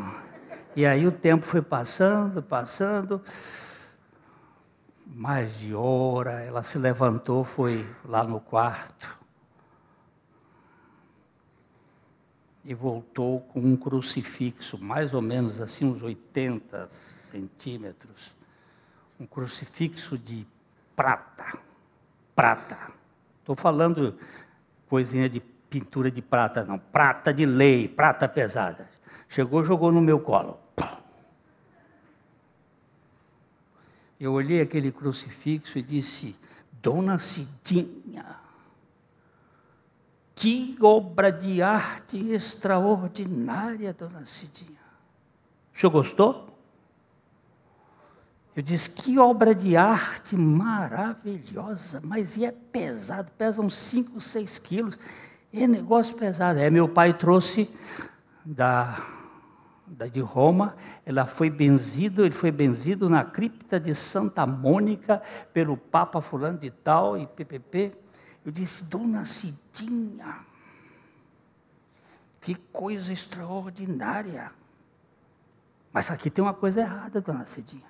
E 0.75 0.85
aí 0.85 1.07
o 1.07 1.13
tempo 1.13 1.47
foi 1.47 1.63
passando, 1.63 2.43
passando. 2.43 3.23
Mais 5.07 5.57
de 5.59 5.75
hora, 5.75 6.43
ela 6.43 6.65
se 6.65 6.79
levantou, 6.79 7.45
foi 7.45 7.89
lá 8.05 8.25
no 8.25 8.41
quarto. 8.41 9.17
E 12.67 12.75
voltou 12.75 13.41
com 13.41 13.61
um 13.61 13.77
crucifixo, 13.77 14.77
mais 14.77 15.15
ou 15.15 15.23
menos 15.23 15.61
assim, 15.61 15.87
uns 15.87 16.03
80 16.03 16.89
centímetros. 16.89 18.35
Um 19.21 19.25
crucifixo 19.25 20.19
de 20.19 20.45
prata. 20.97 21.59
Prata. 22.35 22.93
Estou 23.39 23.55
falando 23.55 24.19
coisinha 24.89 25.29
de 25.29 25.41
pintura 25.41 26.11
de 26.11 26.21
prata, 26.21 26.65
não. 26.65 26.79
Prata 26.79 27.33
de 27.33 27.47
lei, 27.47 27.87
prata 27.87 28.29
pesada. 28.29 28.89
Chegou, 29.29 29.65
jogou 29.65 29.93
no 29.93 30.03
meu 30.03 30.19
colo. 30.19 30.59
Eu 34.19 34.33
olhei 34.33 34.61
aquele 34.61 34.91
crucifixo 34.91 35.79
e 35.79 35.83
disse: 35.83 36.35
Dona 36.73 37.19
Cidinha, 37.19 38.25
que 40.37 40.77
obra 40.83 41.33
de 41.33 41.63
arte 41.63 42.19
extraordinária, 42.31 43.95
Dona 43.95 44.27
Cidinha. 44.27 44.79
O 45.75 45.79
senhor 45.79 45.91
gostou? 45.91 46.47
Eu 48.55 48.63
disse: 48.63 48.91
Que 48.91 49.19
obra 49.19 49.55
de 49.55 49.77
arte 49.77 50.37
maravilhosa, 50.37 52.03
mas 52.05 52.37
e 52.37 52.45
é 52.45 52.53
pesado, 52.53 53.33
pesa 53.33 53.63
uns 53.63 53.75
5, 53.77 54.21
6 54.21 54.59
quilos. 54.59 54.99
É 55.53 55.67
negócio 55.67 56.15
pesado. 56.15 56.59
É, 56.59 56.69
meu 56.69 56.87
pai 56.87 57.17
trouxe 57.17 57.71
da 58.45 58.95
da 59.87 60.09
de 60.09 60.21
Roma, 60.21 60.77
ela 61.05 61.27
foi 61.27 61.49
benzido, 61.49 62.25
ele 62.25 62.35
foi 62.35 62.51
benzido 62.51 63.09
na 63.09 63.25
cripta 63.25 63.79
de 63.79 63.95
Santa 63.95 64.45
Mônica 64.45 65.23
pelo 65.53 65.77
Papa 65.77 66.21
fulano 66.21 66.59
de 66.59 66.71
tal 66.71 67.17
e 67.17 67.25
PPP. 67.25 67.93
Eu 68.45 68.51
disse, 68.51 68.85
Dona 68.85 69.25
Cidinha, 69.25 69.66
que 72.41 72.55
coisa 72.73 73.13
extraordinária. 73.13 74.53
Mas 75.93 76.11
aqui 76.11 76.31
tem 76.31 76.45
uma 76.45 76.55
coisa 76.55 76.81
errada, 76.81 77.21
Dona 77.21 77.45
Cidinha. 77.45 77.83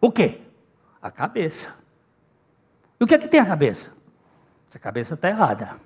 O 0.00 0.12
quê? 0.12 0.40
A 1.02 1.10
cabeça. 1.10 1.74
E 3.00 3.04
o 3.04 3.06
que 3.06 3.14
é 3.14 3.18
que 3.18 3.26
tem 3.26 3.40
a 3.40 3.46
cabeça? 3.46 3.92
Essa 4.70 4.78
cabeça 4.78 5.14
está 5.14 5.28
errada. 5.28 5.76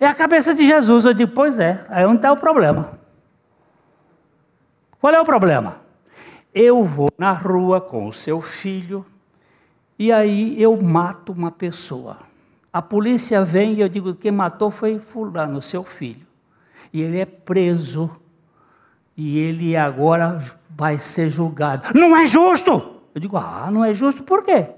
É 0.00 0.06
a 0.06 0.14
cabeça 0.14 0.54
de 0.54 0.66
Jesus. 0.66 1.04
Eu 1.04 1.14
digo, 1.14 1.32
pois 1.32 1.58
é, 1.58 1.86
aí 1.88 2.04
onde 2.04 2.16
está 2.16 2.32
o 2.32 2.36
problema. 2.36 2.98
Qual 5.00 5.12
é 5.12 5.20
o 5.20 5.24
problema? 5.24 5.80
Eu 6.54 6.84
vou 6.84 7.10
na 7.18 7.32
rua 7.32 7.80
com 7.80 8.06
o 8.06 8.12
seu 8.12 8.40
filho 8.40 9.04
e 9.98 10.12
aí 10.12 10.60
eu 10.60 10.80
mato 10.80 11.32
uma 11.32 11.50
pessoa. 11.50 12.18
A 12.72 12.80
polícia 12.80 13.44
vem 13.44 13.74
e 13.74 13.80
eu 13.80 13.88
digo: 13.88 14.14
quem 14.14 14.32
matou 14.32 14.70
foi 14.70 14.98
Fulano, 14.98 15.60
seu 15.60 15.84
filho. 15.84 16.26
E 16.92 17.02
ele 17.02 17.18
é 17.18 17.26
preso. 17.26 18.10
E 19.16 19.38
ele 19.38 19.76
agora 19.76 20.38
vai 20.70 20.98
ser 20.98 21.28
julgado. 21.28 21.92
Não 21.94 22.16
é 22.16 22.26
justo! 22.26 23.00
Eu 23.14 23.20
digo: 23.20 23.36
ah, 23.36 23.70
não 23.70 23.84
é 23.84 23.92
justo, 23.92 24.22
por 24.24 24.42
quê? 24.42 24.70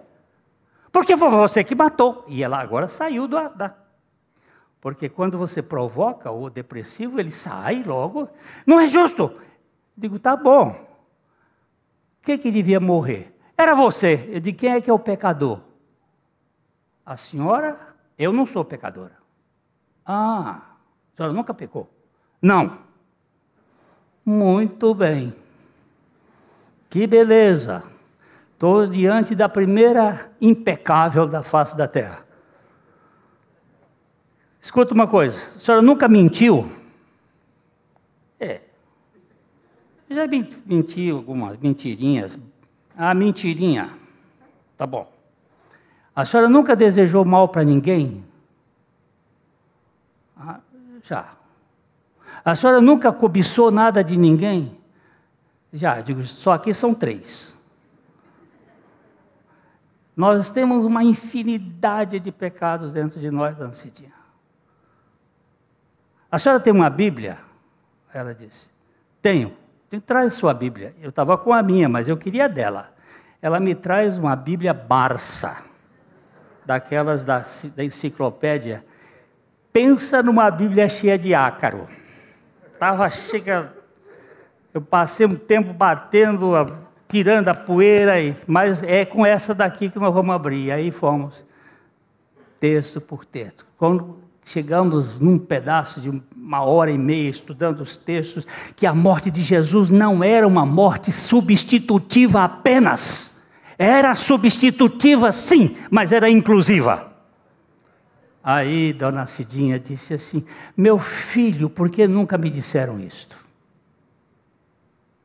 Porque 0.90 1.16
foi 1.16 1.30
você 1.30 1.62
que 1.62 1.74
matou. 1.74 2.24
E 2.28 2.42
ela 2.42 2.61
agora 2.61 2.88
saiu 2.88 3.28
da, 3.28 3.49
da 3.49 3.74
porque 4.84 5.09
quando 5.09 5.38
você 5.38 5.62
provoca 5.62 6.30
o 6.30 6.51
depressivo, 6.51 7.18
ele 7.18 7.30
sai 7.30 7.82
logo. 7.82 8.28
Não 8.66 8.78
é 8.78 8.86
justo. 8.86 9.32
Digo, 9.97 10.18
tá 10.18 10.36
bom. 10.36 10.76
Quem 12.20 12.36
que 12.36 12.51
devia 12.51 12.78
morrer? 12.78 13.34
Era 13.57 13.74
você. 13.74 14.28
Eu 14.30 14.40
digo, 14.40 14.59
quem 14.59 14.72
é 14.72 14.82
que 14.82 14.90
é 14.90 14.92
o 14.92 14.99
pecador? 14.99 15.61
A 17.05 17.17
senhora? 17.17 17.95
Eu 18.19 18.33
não 18.33 18.47
sou 18.47 18.65
pecadora. 18.65 19.17
Ah, 20.05 20.63
a 21.13 21.17
senhora 21.17 21.33
nunca 21.33 21.53
pecou? 21.53 21.89
Não. 22.41 22.79
Muito 24.25 24.95
bem. 24.95 25.35
Que 26.89 27.07
beleza. 27.07 27.83
Estou 28.53 28.87
diante 28.87 29.35
da 29.35 29.49
primeira 29.49 30.31
impecável 30.41 31.27
da 31.27 31.43
face 31.43 31.77
da 31.77 31.89
terra. 31.89 32.25
Escuta 34.61 34.95
uma 34.95 35.07
coisa, 35.07 35.37
a 35.37 35.59
senhora 35.59 35.83
nunca 35.83 36.09
mentiu? 36.09 36.71
É, 38.41 38.63
já 40.09 40.27
menti 40.65 41.11
algumas 41.11 41.59
mentirinhas. 41.59 42.39
Ah, 42.97 43.13
mentirinha. 43.13 43.91
Tá 44.77 44.87
bom. 44.87 45.14
A 46.15 46.25
senhora 46.25 46.49
nunca 46.49 46.77
desejou 46.77 47.25
mal 47.25 47.49
para 47.49 47.65
ninguém? 47.65 48.25
Ah, 50.37 50.61
já. 51.03 51.27
A 52.45 52.55
senhora 52.55 52.81
nunca 52.81 53.12
cobiçou 53.12 53.71
nada 53.71 54.05
de 54.05 54.17
ninguém? 54.17 54.79
Já, 55.73 56.01
digo, 56.01 56.23
só 56.23 56.53
aqui 56.53 56.73
são 56.73 56.95
três. 56.95 57.55
Nós 60.17 60.51
temos 60.51 60.85
uma 60.85 61.03
infinidade 61.03 62.21
de 62.21 62.31
pecados 62.31 62.93
dentro 62.93 63.19
de 63.19 63.31
nós, 63.31 63.57
Dona 63.57 63.73
Cidinha. 63.73 64.12
A 66.31 66.39
senhora 66.39 66.61
tem 66.61 66.73
uma 66.73 66.89
Bíblia? 66.89 67.39
Ela 68.12 68.33
disse. 68.33 68.71
Tenho. 69.21 69.57
Traz 70.07 70.35
sua 70.35 70.55
Bíblia. 70.55 70.95
Eu 71.01 71.11
estava 71.11 71.37
com 71.37 71.53
a 71.53 71.62
minha, 71.62 71.89
mas 71.89 72.09
eu 72.09 72.17
queria 72.17 72.49
dela. 72.49 72.93
Ela 73.43 73.59
me 73.59 73.75
traz 73.75 74.19
uma 74.19 74.35
Bíblia 74.37 74.73
Barça, 74.73 75.62
daquelas 76.65 77.25
da, 77.25 77.45
da 77.77 77.85
enciclopédia. 77.85 78.85
Pensa 79.73 80.23
numa 80.23 80.51
Bíblia 80.51 80.89
cheia 80.89 81.19
de 81.19 81.35
ácaro. 81.35 81.87
Estava 82.73 83.09
cheia. 83.11 83.73
Eu 84.73 84.81
passei 84.81 85.27
um 85.27 85.35
tempo 85.35 85.73
batendo, 85.73 86.53
tirando 87.09 87.49
a 87.49 87.55
poeira, 87.55 88.15
mas 88.47 88.83
é 88.83 89.05
com 89.05 89.25
essa 89.25 89.55
daqui 89.55 89.89
que 89.89 89.99
nós 89.99 90.12
vamos 90.12 90.35
abrir. 90.35 90.71
Aí 90.71 90.91
fomos, 90.91 91.45
texto 92.61 93.01
por 93.01 93.25
texto. 93.25 93.67
Quando 93.77 94.19
chegamos 94.45 95.19
num 95.19 95.39
pedaço 95.39 96.01
de 96.01 96.23
uma 96.37 96.62
hora 96.62 96.91
e 96.91 96.99
meia 96.99 97.31
estudando 97.31 97.81
os 97.81 97.97
textos, 97.97 98.47
que 98.77 98.87
a 98.87 98.95
morte 98.95 99.31
de 99.31 99.43
Jesus 99.43 99.91
não 99.91 100.23
era 100.23 100.47
uma 100.47 100.67
morte 100.67 101.11
substitutiva 101.11 102.45
apenas. 102.45 103.34
Era 103.79 104.14
substitutiva, 104.14 105.33
sim, 105.33 105.77
mas 105.91 106.12
era 106.12 106.31
inclusiva. 106.31 107.12
Aí 108.43 108.93
Dona 108.93 109.25
Cidinha 109.25 109.79
disse 109.79 110.14
assim: 110.14 110.47
Meu 110.77 110.99
filho, 110.99 111.70
por 111.70 111.89
que 111.89 112.07
nunca 112.07 112.37
me 112.37 112.51
disseram 112.51 113.01
isto? 113.01 113.37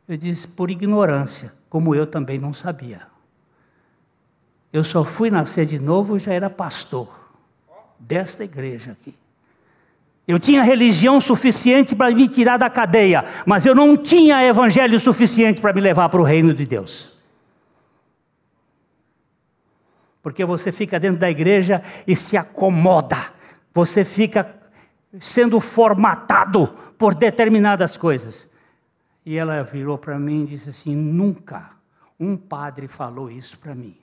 Eu 0.08 0.16
disse: 0.16 0.48
Por 0.48 0.72
ignorância, 0.72 1.54
como 1.70 1.94
eu 1.94 2.08
também 2.08 2.40
não 2.40 2.54
sabia. 2.54 3.02
Eu 4.72 4.84
só 4.84 5.04
fui 5.04 5.30
nascer 5.30 5.66
de 5.66 5.80
novo, 5.80 6.18
já 6.18 6.34
era 6.34 6.50
pastor 6.50 7.10
desta 8.00 8.44
igreja 8.44 8.92
aqui. 8.92 9.14
Eu 10.28 10.40
tinha 10.40 10.64
religião 10.64 11.20
suficiente 11.20 11.96
para 11.96 12.14
me 12.14 12.30
tirar 12.30 12.58
da 12.58 12.70
cadeia, 12.70 13.26
mas 13.46 13.66
eu 13.66 13.74
não 13.74 13.98
tinha 13.98 14.46
evangelho 14.46 15.00
suficiente 15.00 15.60
para 15.60 15.74
me 15.74 15.82
levar 15.82 16.08
para 16.08 16.22
o 16.22 16.24
reino 16.24 16.54
de 16.54 16.66
Deus. 16.66 17.19
Porque 20.22 20.44
você 20.44 20.72
fica 20.72 21.00
dentro 21.00 21.20
da 21.20 21.30
igreja 21.30 21.82
e 22.06 22.16
se 22.16 22.36
acomoda, 22.36 23.32
você 23.74 24.04
fica 24.04 24.56
sendo 25.20 25.60
formatado 25.60 26.68
por 26.98 27.16
determinadas 27.16 27.96
coisas. 27.96 28.50
E 29.26 29.38
ela 29.38 29.64
virou 29.64 29.98
para 29.98 30.20
mim 30.20 30.44
e 30.44 30.48
disse 30.48 30.70
assim: 30.70 30.96
nunca 30.96 31.72
um 32.20 32.36
padre 32.36 32.88
falou 32.88 33.32
isso 33.32 33.58
para 33.58 33.74
mim. 33.74 33.96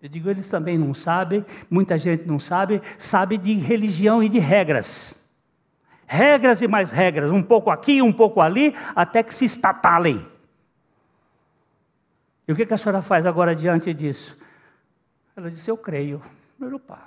Eu 0.00 0.08
digo, 0.08 0.30
eles 0.30 0.48
também 0.48 0.78
não 0.78 0.94
sabem, 0.94 1.44
muita 1.68 1.98
gente 1.98 2.24
não 2.24 2.38
sabe, 2.38 2.80
sabe 2.98 3.36
de 3.36 3.54
religião 3.54 4.22
e 4.22 4.28
de 4.28 4.38
regras. 4.38 5.14
Regras 6.06 6.62
e 6.62 6.68
mais 6.68 6.92
regras, 6.92 7.32
um 7.32 7.42
pouco 7.42 7.68
aqui, 7.68 8.00
um 8.00 8.12
pouco 8.12 8.40
ali, 8.40 8.74
até 8.94 9.22
que 9.22 9.34
se 9.34 9.44
estatalem. 9.44 10.24
E 12.48 12.52
o 12.52 12.56
que 12.56 12.72
a 12.72 12.78
senhora 12.78 13.02
faz 13.02 13.26
agora 13.26 13.54
diante 13.54 13.92
disso? 13.92 14.38
Ela 15.36 15.50
disse, 15.50 15.70
eu 15.70 15.76
creio. 15.76 16.22
Opa, 16.60 17.02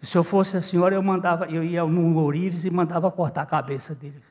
Se 0.00 0.16
eu 0.16 0.22
fosse 0.22 0.56
a 0.56 0.60
senhora, 0.60 0.94
eu 0.94 1.02
mandava, 1.02 1.46
eu 1.46 1.64
ia 1.64 1.84
num 1.84 2.16
ourives 2.16 2.64
e 2.64 2.70
mandava 2.70 3.10
cortar 3.10 3.42
a 3.42 3.46
cabeça 3.46 3.92
dele, 3.92 4.22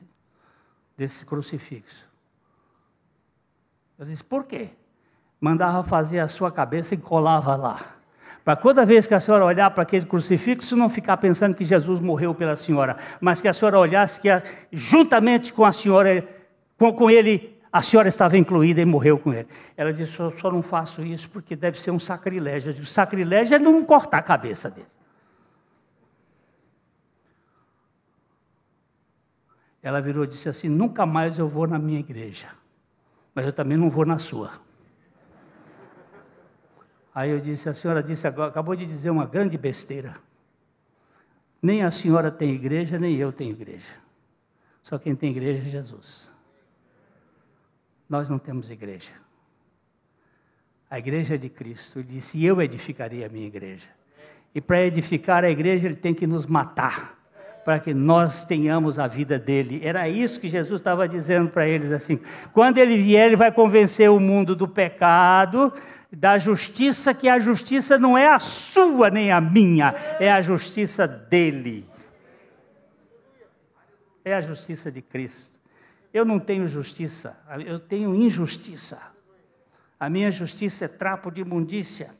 desse 0.96 1.26
crucifixo. 1.26 2.08
Eu 3.98 4.06
disse, 4.06 4.24
por 4.24 4.44
quê? 4.44 4.70
Mandava 5.38 5.82
fazer 5.82 6.20
a 6.20 6.26
sua 6.26 6.50
cabeça 6.50 6.94
e 6.94 6.98
colava 6.98 7.54
lá. 7.54 7.78
Para 8.42 8.56
toda 8.56 8.86
vez 8.86 9.06
que 9.06 9.12
a 9.12 9.20
senhora 9.20 9.44
olhar 9.44 9.70
para 9.70 9.82
aquele 9.82 10.06
crucifixo, 10.06 10.74
não 10.74 10.88
ficar 10.88 11.18
pensando 11.18 11.54
que 11.54 11.66
Jesus 11.66 12.00
morreu 12.00 12.34
pela 12.34 12.56
senhora, 12.56 12.96
mas 13.20 13.42
que 13.42 13.48
a 13.48 13.52
senhora 13.52 13.78
olhasse 13.78 14.18
que 14.18 14.28
juntamente 14.72 15.52
com 15.52 15.66
a 15.66 15.72
senhora, 15.72 16.26
com 16.78 17.10
ele, 17.10 17.59
a 17.72 17.80
senhora 17.82 18.08
estava 18.08 18.36
incluída 18.36 18.80
e 18.80 18.84
morreu 18.84 19.18
com 19.18 19.32
ele. 19.32 19.48
Ela 19.76 19.92
disse: 19.92 20.18
Eu 20.18 20.36
só 20.36 20.50
não 20.50 20.62
faço 20.62 21.02
isso 21.02 21.30
porque 21.30 21.54
deve 21.54 21.80
ser 21.80 21.92
um 21.92 22.00
sacrilégio. 22.00 22.72
O 22.72 22.84
sacrilégio 22.84 23.54
é 23.54 23.58
não 23.58 23.84
cortar 23.84 24.18
a 24.18 24.22
cabeça 24.22 24.70
dele. 24.70 24.88
Ela 29.82 30.00
virou 30.00 30.24
e 30.24 30.26
disse 30.26 30.48
assim: 30.48 30.68
Nunca 30.68 31.06
mais 31.06 31.38
eu 31.38 31.48
vou 31.48 31.66
na 31.66 31.78
minha 31.78 32.00
igreja, 32.00 32.48
mas 33.34 33.46
eu 33.46 33.52
também 33.52 33.78
não 33.78 33.88
vou 33.88 34.04
na 34.04 34.18
sua. 34.18 34.52
Aí 37.14 37.30
eu 37.30 37.38
disse: 37.38 37.68
A 37.68 37.74
senhora 37.74 38.02
disse 38.02 38.26
agora, 38.26 38.50
acabou 38.50 38.74
de 38.74 38.84
dizer 38.84 39.10
uma 39.10 39.26
grande 39.26 39.56
besteira. 39.56 40.16
Nem 41.62 41.84
a 41.84 41.90
senhora 41.90 42.30
tem 42.30 42.52
igreja, 42.52 42.98
nem 42.98 43.16
eu 43.16 43.32
tenho 43.32 43.52
igreja. 43.52 43.92
Só 44.82 44.98
quem 44.98 45.14
tem 45.14 45.30
igreja 45.30 45.60
é 45.60 45.70
Jesus. 45.70 46.29
Nós 48.10 48.28
não 48.28 48.40
temos 48.40 48.72
igreja. 48.72 49.12
A 50.90 50.98
igreja 50.98 51.36
é 51.36 51.38
de 51.38 51.48
Cristo. 51.48 52.00
Ele 52.00 52.08
disse: 52.08 52.44
Eu 52.44 52.60
edificarei 52.60 53.24
a 53.24 53.28
minha 53.28 53.46
igreja. 53.46 53.86
E 54.52 54.60
para 54.60 54.82
edificar 54.82 55.44
a 55.44 55.50
igreja, 55.50 55.86
ele 55.86 55.94
tem 55.94 56.12
que 56.12 56.26
nos 56.26 56.44
matar 56.44 57.16
para 57.64 57.78
que 57.78 57.94
nós 57.94 58.44
tenhamos 58.44 58.98
a 58.98 59.06
vida 59.06 59.38
dele. 59.38 59.80
Era 59.84 60.08
isso 60.08 60.40
que 60.40 60.48
Jesus 60.48 60.80
estava 60.80 61.06
dizendo 61.06 61.50
para 61.50 61.68
eles 61.68 61.92
assim. 61.92 62.18
Quando 62.52 62.78
ele 62.78 62.98
vier, 62.98 63.26
ele 63.26 63.36
vai 63.36 63.52
convencer 63.52 64.10
o 64.10 64.18
mundo 64.18 64.56
do 64.56 64.66
pecado, 64.66 65.72
da 66.10 66.36
justiça, 66.36 67.14
que 67.14 67.28
a 67.28 67.38
justiça 67.38 67.96
não 67.96 68.18
é 68.18 68.26
a 68.26 68.40
sua 68.40 69.08
nem 69.08 69.30
a 69.30 69.40
minha, 69.40 69.94
é 70.18 70.32
a 70.32 70.40
justiça 70.40 71.06
dele. 71.06 71.86
É 74.24 74.34
a 74.34 74.40
justiça 74.40 74.90
de 74.90 75.00
Cristo. 75.00 75.59
Eu 76.12 76.24
não 76.24 76.38
tenho 76.38 76.66
justiça, 76.68 77.40
eu 77.64 77.78
tenho 77.78 78.14
injustiça. 78.14 79.00
A 79.98 80.08
minha 80.10 80.30
justiça 80.30 80.86
é 80.86 80.88
trapo 80.88 81.30
de 81.30 81.42
imundícia 81.42 82.18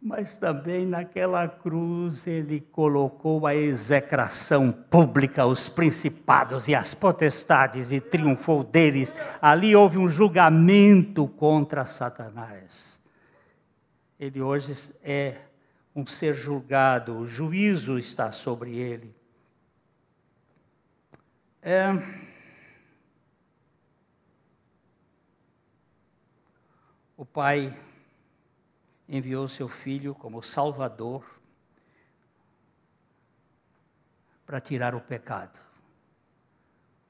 mas 0.00 0.36
também 0.36 0.86
naquela 0.86 1.48
cruz 1.48 2.26
ele 2.26 2.60
colocou 2.60 3.46
a 3.46 3.54
execração 3.54 4.70
pública, 4.70 5.44
os 5.44 5.68
principados 5.68 6.68
e 6.68 6.74
as 6.74 6.94
potestades 6.94 7.90
e 7.90 8.00
triunfou 8.00 8.62
deles. 8.62 9.12
Ali 9.42 9.74
houve 9.74 9.98
um 9.98 10.08
julgamento 10.08 11.26
contra 11.26 11.84
Satanás. 11.84 12.98
Ele 14.20 14.40
hoje 14.40 14.72
é 15.02 15.34
um 15.94 16.06
ser 16.06 16.34
julgado, 16.34 17.16
o 17.16 17.26
juízo 17.26 17.98
está 17.98 18.30
sobre 18.30 18.76
ele. 18.76 19.17
É... 21.62 21.86
O 27.16 27.24
pai 27.24 27.76
enviou 29.08 29.48
seu 29.48 29.68
filho 29.68 30.14
como 30.14 30.42
Salvador 30.42 31.24
para 34.46 34.60
tirar 34.60 34.94
o 34.94 35.00
pecado. 35.00 35.58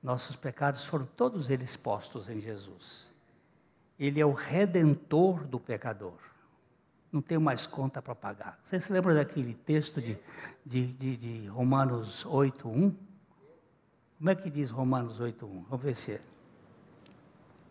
Nossos 0.03 0.35
pecados 0.35 0.85
foram 0.85 1.05
todos 1.05 1.51
eles 1.51 1.77
postos 1.77 2.31
em 2.31 2.41
Jesus. 2.41 3.11
Ele 3.99 4.21
é 4.21 4.25
o 4.25 4.33
redentor 4.33 5.45
do 5.45 5.61
pecador. 5.61 6.19
Não 7.11 7.21
tenho 7.21 7.41
mais 7.41 7.67
conta 7.67 8.01
para 8.01 8.15
pagar. 8.15 8.59
Você 8.63 8.81
se 8.81 8.93
lembra 8.93 9.15
daquele 9.15 9.55
texto 9.55 10.01
de, 10.01 10.19
de, 10.65 10.87
de, 10.87 11.17
de 11.17 11.47
Romanos 11.49 12.25
8.1? 12.25 13.08
Como 14.19 14.31
é 14.31 14.35
que 14.35 14.51
diz 14.51 14.69
Romanos 14.69 15.21
8.1? 15.21 15.65
Vamos 15.69 15.85
ver 15.85 15.95
se 15.95 16.13
é. 16.13 16.21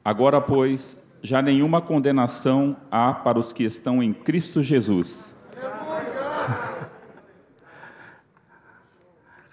Agora, 0.04 0.40
pois, 0.40 1.06
já 1.22 1.42
nenhuma 1.42 1.82
condenação 1.82 2.78
há 2.90 3.14
para 3.14 3.38
os 3.38 3.52
que 3.52 3.66
estão 3.66 4.02
em 4.02 4.14
Cristo 4.14 4.64
Jesus. 4.64 5.36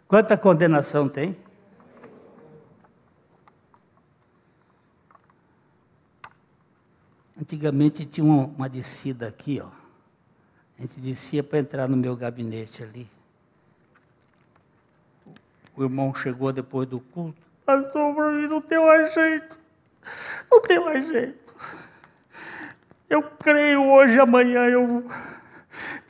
Quanta 0.07 0.39
condenação 0.39 1.09
tem? 1.09 1.37
Antigamente 7.37 8.07
tinha 8.07 8.25
uma, 8.25 8.45
uma 8.45 8.69
descida 8.69 9.27
aqui, 9.27 9.61
ó. 9.61 9.67
A 10.79 10.83
gente 10.83 11.01
descia 11.01 11.43
para 11.43 11.59
entrar 11.59 11.89
no 11.89 11.97
meu 11.97 12.15
gabinete 12.15 12.85
ali. 12.85 13.09
O 15.77 15.83
irmão 15.83 16.15
chegou 16.15 16.53
depois 16.53 16.89
do 16.89 17.01
culto. 17.01 17.41
Pastor, 17.65 18.15
para 18.15 18.33
mim 18.33 18.47
não 18.47 18.61
tem 18.61 18.79
mais 18.79 19.13
jeito. 19.13 19.59
Não 20.51 20.61
tem 20.61 20.79
mais 20.79 21.09
jeito. 21.09 21.55
Eu 23.09 23.23
creio 23.23 23.85
hoje, 23.87 24.19
amanhã 24.21 24.67
eu. 24.67 25.05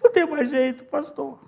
Não 0.03 0.13
tem 0.13 0.27
mais 0.27 0.51
jeito, 0.51 0.85
pastor. 0.85 1.39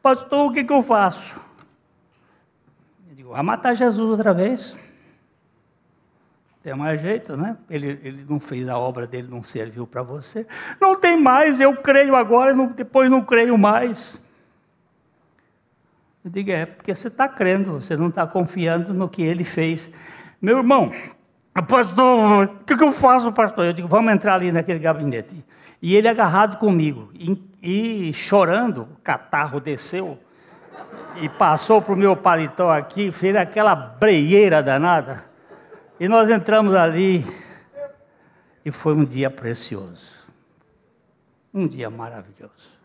Pastor, 0.00 0.50
o 0.50 0.52
que, 0.52 0.64
que 0.64 0.72
eu 0.72 0.82
faço? 0.82 1.34
Eu 3.08 3.14
digo, 3.14 3.30
vai 3.30 3.42
matar 3.42 3.74
Jesus 3.74 4.10
outra 4.10 4.34
vez. 4.34 4.76
Tem 6.62 6.74
mais 6.76 7.00
jeito, 7.00 7.36
né? 7.36 7.56
Ele, 7.68 7.98
ele 8.04 8.24
não 8.28 8.38
fez 8.38 8.68
a 8.68 8.78
obra 8.78 9.04
dele, 9.04 9.26
não 9.28 9.42
serviu 9.42 9.84
para 9.84 10.00
você. 10.02 10.46
Não 10.80 10.94
tem 10.94 11.20
mais, 11.20 11.58
eu 11.58 11.76
creio 11.76 12.14
agora, 12.14 12.54
não, 12.54 12.68
depois 12.68 13.10
não 13.10 13.20
creio 13.20 13.58
mais. 13.58 14.22
Eu 16.24 16.30
digo, 16.30 16.52
é 16.52 16.66
porque 16.66 16.94
você 16.94 17.08
está 17.08 17.28
crendo, 17.28 17.80
você 17.80 17.96
não 17.96 18.08
está 18.08 18.24
confiando 18.28 18.94
no 18.94 19.08
que 19.08 19.22
ele 19.22 19.42
fez. 19.42 19.90
Meu 20.40 20.58
irmão, 20.58 20.92
pastor, 21.66 22.44
o 22.44 22.64
que, 22.64 22.76
que, 22.76 22.84
eu 22.84 22.92
faço, 22.92 23.32
pastor? 23.32 23.64
Eu 23.64 23.72
digo, 23.72 23.88
vamos 23.88 24.12
entrar 24.12 24.34
ali 24.34 24.52
naquele 24.52 24.78
gabinete. 24.78 25.44
E 25.80 25.96
ele 25.96 26.06
agarrado 26.06 26.58
comigo, 26.58 27.10
e, 27.12 27.42
e 27.60 28.12
chorando, 28.12 28.82
o 28.82 28.96
catarro 29.02 29.58
desceu, 29.58 30.16
e 31.16 31.28
passou 31.28 31.82
para 31.82 31.92
o 31.92 31.96
meu 31.96 32.14
paletó 32.16 32.70
aqui, 32.70 33.10
fez 33.10 33.34
aquela 33.34 33.74
breieira 33.74 34.62
danada. 34.62 35.31
E 36.02 36.08
nós 36.08 36.28
entramos 36.28 36.74
ali, 36.74 37.24
e 38.64 38.72
foi 38.72 38.92
um 38.92 39.04
dia 39.04 39.30
precioso. 39.30 40.16
Um 41.54 41.64
dia 41.64 41.88
maravilhoso. 41.88 42.76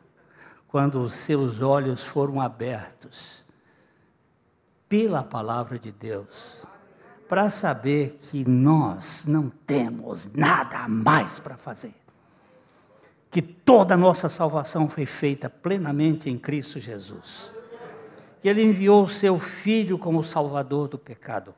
Quando 0.68 1.02
os 1.02 1.16
seus 1.16 1.60
olhos 1.60 2.04
foram 2.04 2.40
abertos 2.40 3.44
pela 4.88 5.24
palavra 5.24 5.80
de 5.80 5.92
Deus 5.92 6.64
para 7.28 7.50
saber 7.50 8.20
que 8.22 8.48
nós 8.48 9.26
não 9.26 9.50
temos 9.50 10.32
nada 10.32 10.88
mais 10.88 11.40
para 11.40 11.58
fazer. 11.58 11.96
Que 13.32 13.42
toda 13.42 13.96
a 13.96 13.98
nossa 13.98 14.30
salvação 14.30 14.88
foi 14.88 15.08
feita 15.08 15.50
plenamente 15.50 16.30
em 16.30 16.38
Cristo 16.38 16.80
Jesus. 16.80 17.52
Que 18.40 18.48
Ele 18.48 18.62
enviou 18.62 19.06
o 19.06 19.10
seu 19.10 19.40
Filho 19.40 19.98
como 19.98 20.22
Salvador 20.22 20.88
do 20.88 21.00
pecado. 21.00 21.56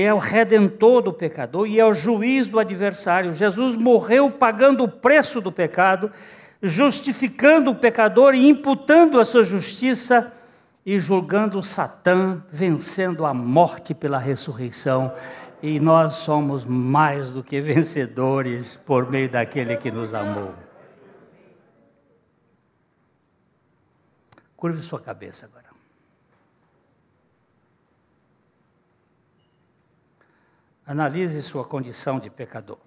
É 0.00 0.14
o 0.14 0.18
redentor 0.18 1.02
do 1.02 1.12
pecador 1.12 1.66
e 1.66 1.80
é 1.80 1.84
o 1.84 1.92
juiz 1.92 2.46
do 2.46 2.60
adversário. 2.60 3.34
Jesus 3.34 3.74
morreu 3.74 4.30
pagando 4.30 4.84
o 4.84 4.88
preço 4.88 5.40
do 5.40 5.50
pecado, 5.50 6.12
justificando 6.62 7.72
o 7.72 7.74
pecador 7.74 8.32
e 8.32 8.48
imputando 8.48 9.18
a 9.18 9.24
sua 9.24 9.42
justiça 9.42 10.32
e 10.86 11.00
julgando 11.00 11.60
Satã, 11.64 12.40
vencendo 12.48 13.26
a 13.26 13.34
morte 13.34 13.92
pela 13.92 14.20
ressurreição. 14.20 15.12
E 15.60 15.80
nós 15.80 16.12
somos 16.12 16.64
mais 16.64 17.30
do 17.30 17.42
que 17.42 17.60
vencedores 17.60 18.76
por 18.76 19.10
meio 19.10 19.28
daquele 19.28 19.76
que 19.76 19.90
nos 19.90 20.14
amou. 20.14 20.54
Curve 24.56 24.80
sua 24.80 25.00
cabeça 25.00 25.46
agora. 25.46 25.67
Analise 30.88 31.42
sua 31.42 31.66
condição 31.66 32.18
de 32.18 32.30
pecador. 32.30 32.78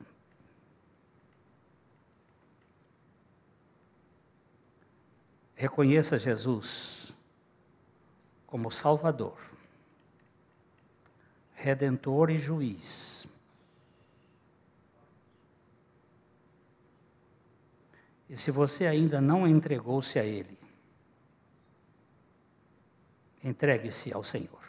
Reconheça 5.54 6.18
Jesus 6.18 7.14
como 8.48 8.72
Salvador, 8.72 9.38
Redentor 11.54 12.32
e 12.32 12.40
Juiz. 12.40 13.28
E 18.28 18.36
se 18.36 18.50
você 18.50 18.88
ainda 18.88 19.22
não 19.22 19.48
entregou-se 19.48 20.18
a 20.18 20.24
Ele, 20.24 20.58
entregue-se 23.44 24.12
ao 24.12 24.24
Senhor. 24.24 24.61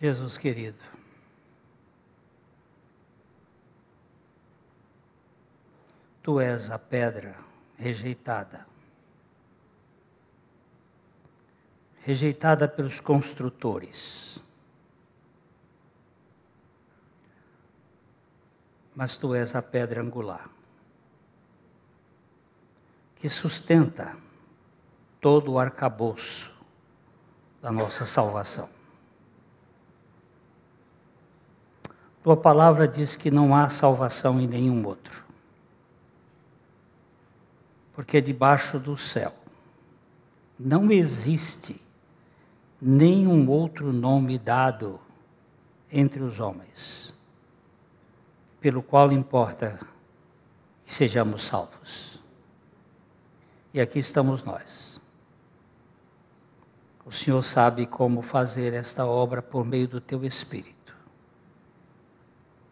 Jesus 0.00 0.38
querido, 0.38 0.78
tu 6.22 6.40
és 6.40 6.70
a 6.70 6.78
pedra 6.78 7.34
rejeitada, 7.76 8.64
rejeitada 12.04 12.68
pelos 12.68 13.00
construtores, 13.00 14.40
mas 18.94 19.16
tu 19.16 19.34
és 19.34 19.56
a 19.56 19.62
pedra 19.62 20.00
angular 20.00 20.48
que 23.16 23.28
sustenta 23.28 24.16
todo 25.20 25.52
o 25.52 25.58
arcabouço 25.58 26.54
da 27.60 27.72
nossa 27.72 28.06
salvação. 28.06 28.77
Tua 32.22 32.36
palavra 32.36 32.88
diz 32.88 33.14
que 33.14 33.30
não 33.30 33.54
há 33.54 33.68
salvação 33.68 34.40
em 34.40 34.46
nenhum 34.46 34.84
outro. 34.84 35.24
Porque 37.92 38.20
debaixo 38.20 38.78
do 38.78 38.96
céu 38.96 39.34
não 40.58 40.90
existe 40.90 41.80
nenhum 42.80 43.48
outro 43.48 43.92
nome 43.92 44.38
dado 44.38 45.00
entre 45.90 46.22
os 46.22 46.40
homens, 46.40 47.14
pelo 48.60 48.82
qual 48.82 49.12
importa 49.12 49.78
que 50.84 50.92
sejamos 50.92 51.42
salvos. 51.42 52.20
E 53.72 53.80
aqui 53.80 53.98
estamos 54.00 54.42
nós. 54.42 55.00
O 57.04 57.12
Senhor 57.12 57.42
sabe 57.42 57.86
como 57.86 58.20
fazer 58.20 58.74
esta 58.74 59.06
obra 59.06 59.40
por 59.40 59.64
meio 59.64 59.88
do 59.88 60.00
teu 60.00 60.24
Espírito 60.24 60.77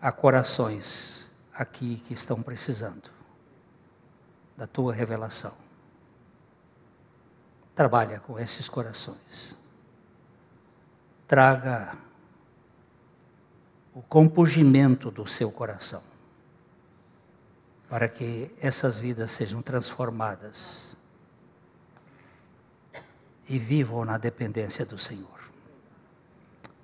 há 0.00 0.12
corações 0.12 1.30
aqui 1.52 1.96
que 1.96 2.12
estão 2.12 2.42
precisando 2.42 3.10
da 4.56 4.66
tua 4.66 4.92
revelação. 4.92 5.54
Trabalha 7.74 8.20
com 8.20 8.38
esses 8.38 8.68
corações. 8.68 9.56
Traga 11.26 11.96
o 13.92 14.02
compungimento 14.02 15.10
do 15.10 15.26
seu 15.26 15.50
coração, 15.50 16.02
para 17.88 18.08
que 18.08 18.54
essas 18.60 18.98
vidas 18.98 19.30
sejam 19.30 19.62
transformadas 19.62 20.96
e 23.48 23.58
vivam 23.58 24.04
na 24.04 24.18
dependência 24.18 24.84
do 24.84 24.98
Senhor, 24.98 25.50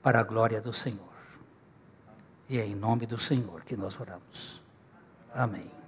para 0.03 0.21
a 0.21 0.23
glória 0.23 0.61
do 0.61 0.73
Senhor. 0.73 1.12
E 2.53 2.59
é 2.59 2.67
em 2.67 2.75
nome 2.75 3.07
do 3.07 3.19
Senhor 3.19 3.65
que 3.65 3.75
nós 3.79 3.99
oramos. 3.99 4.61
Amém. 5.33 5.82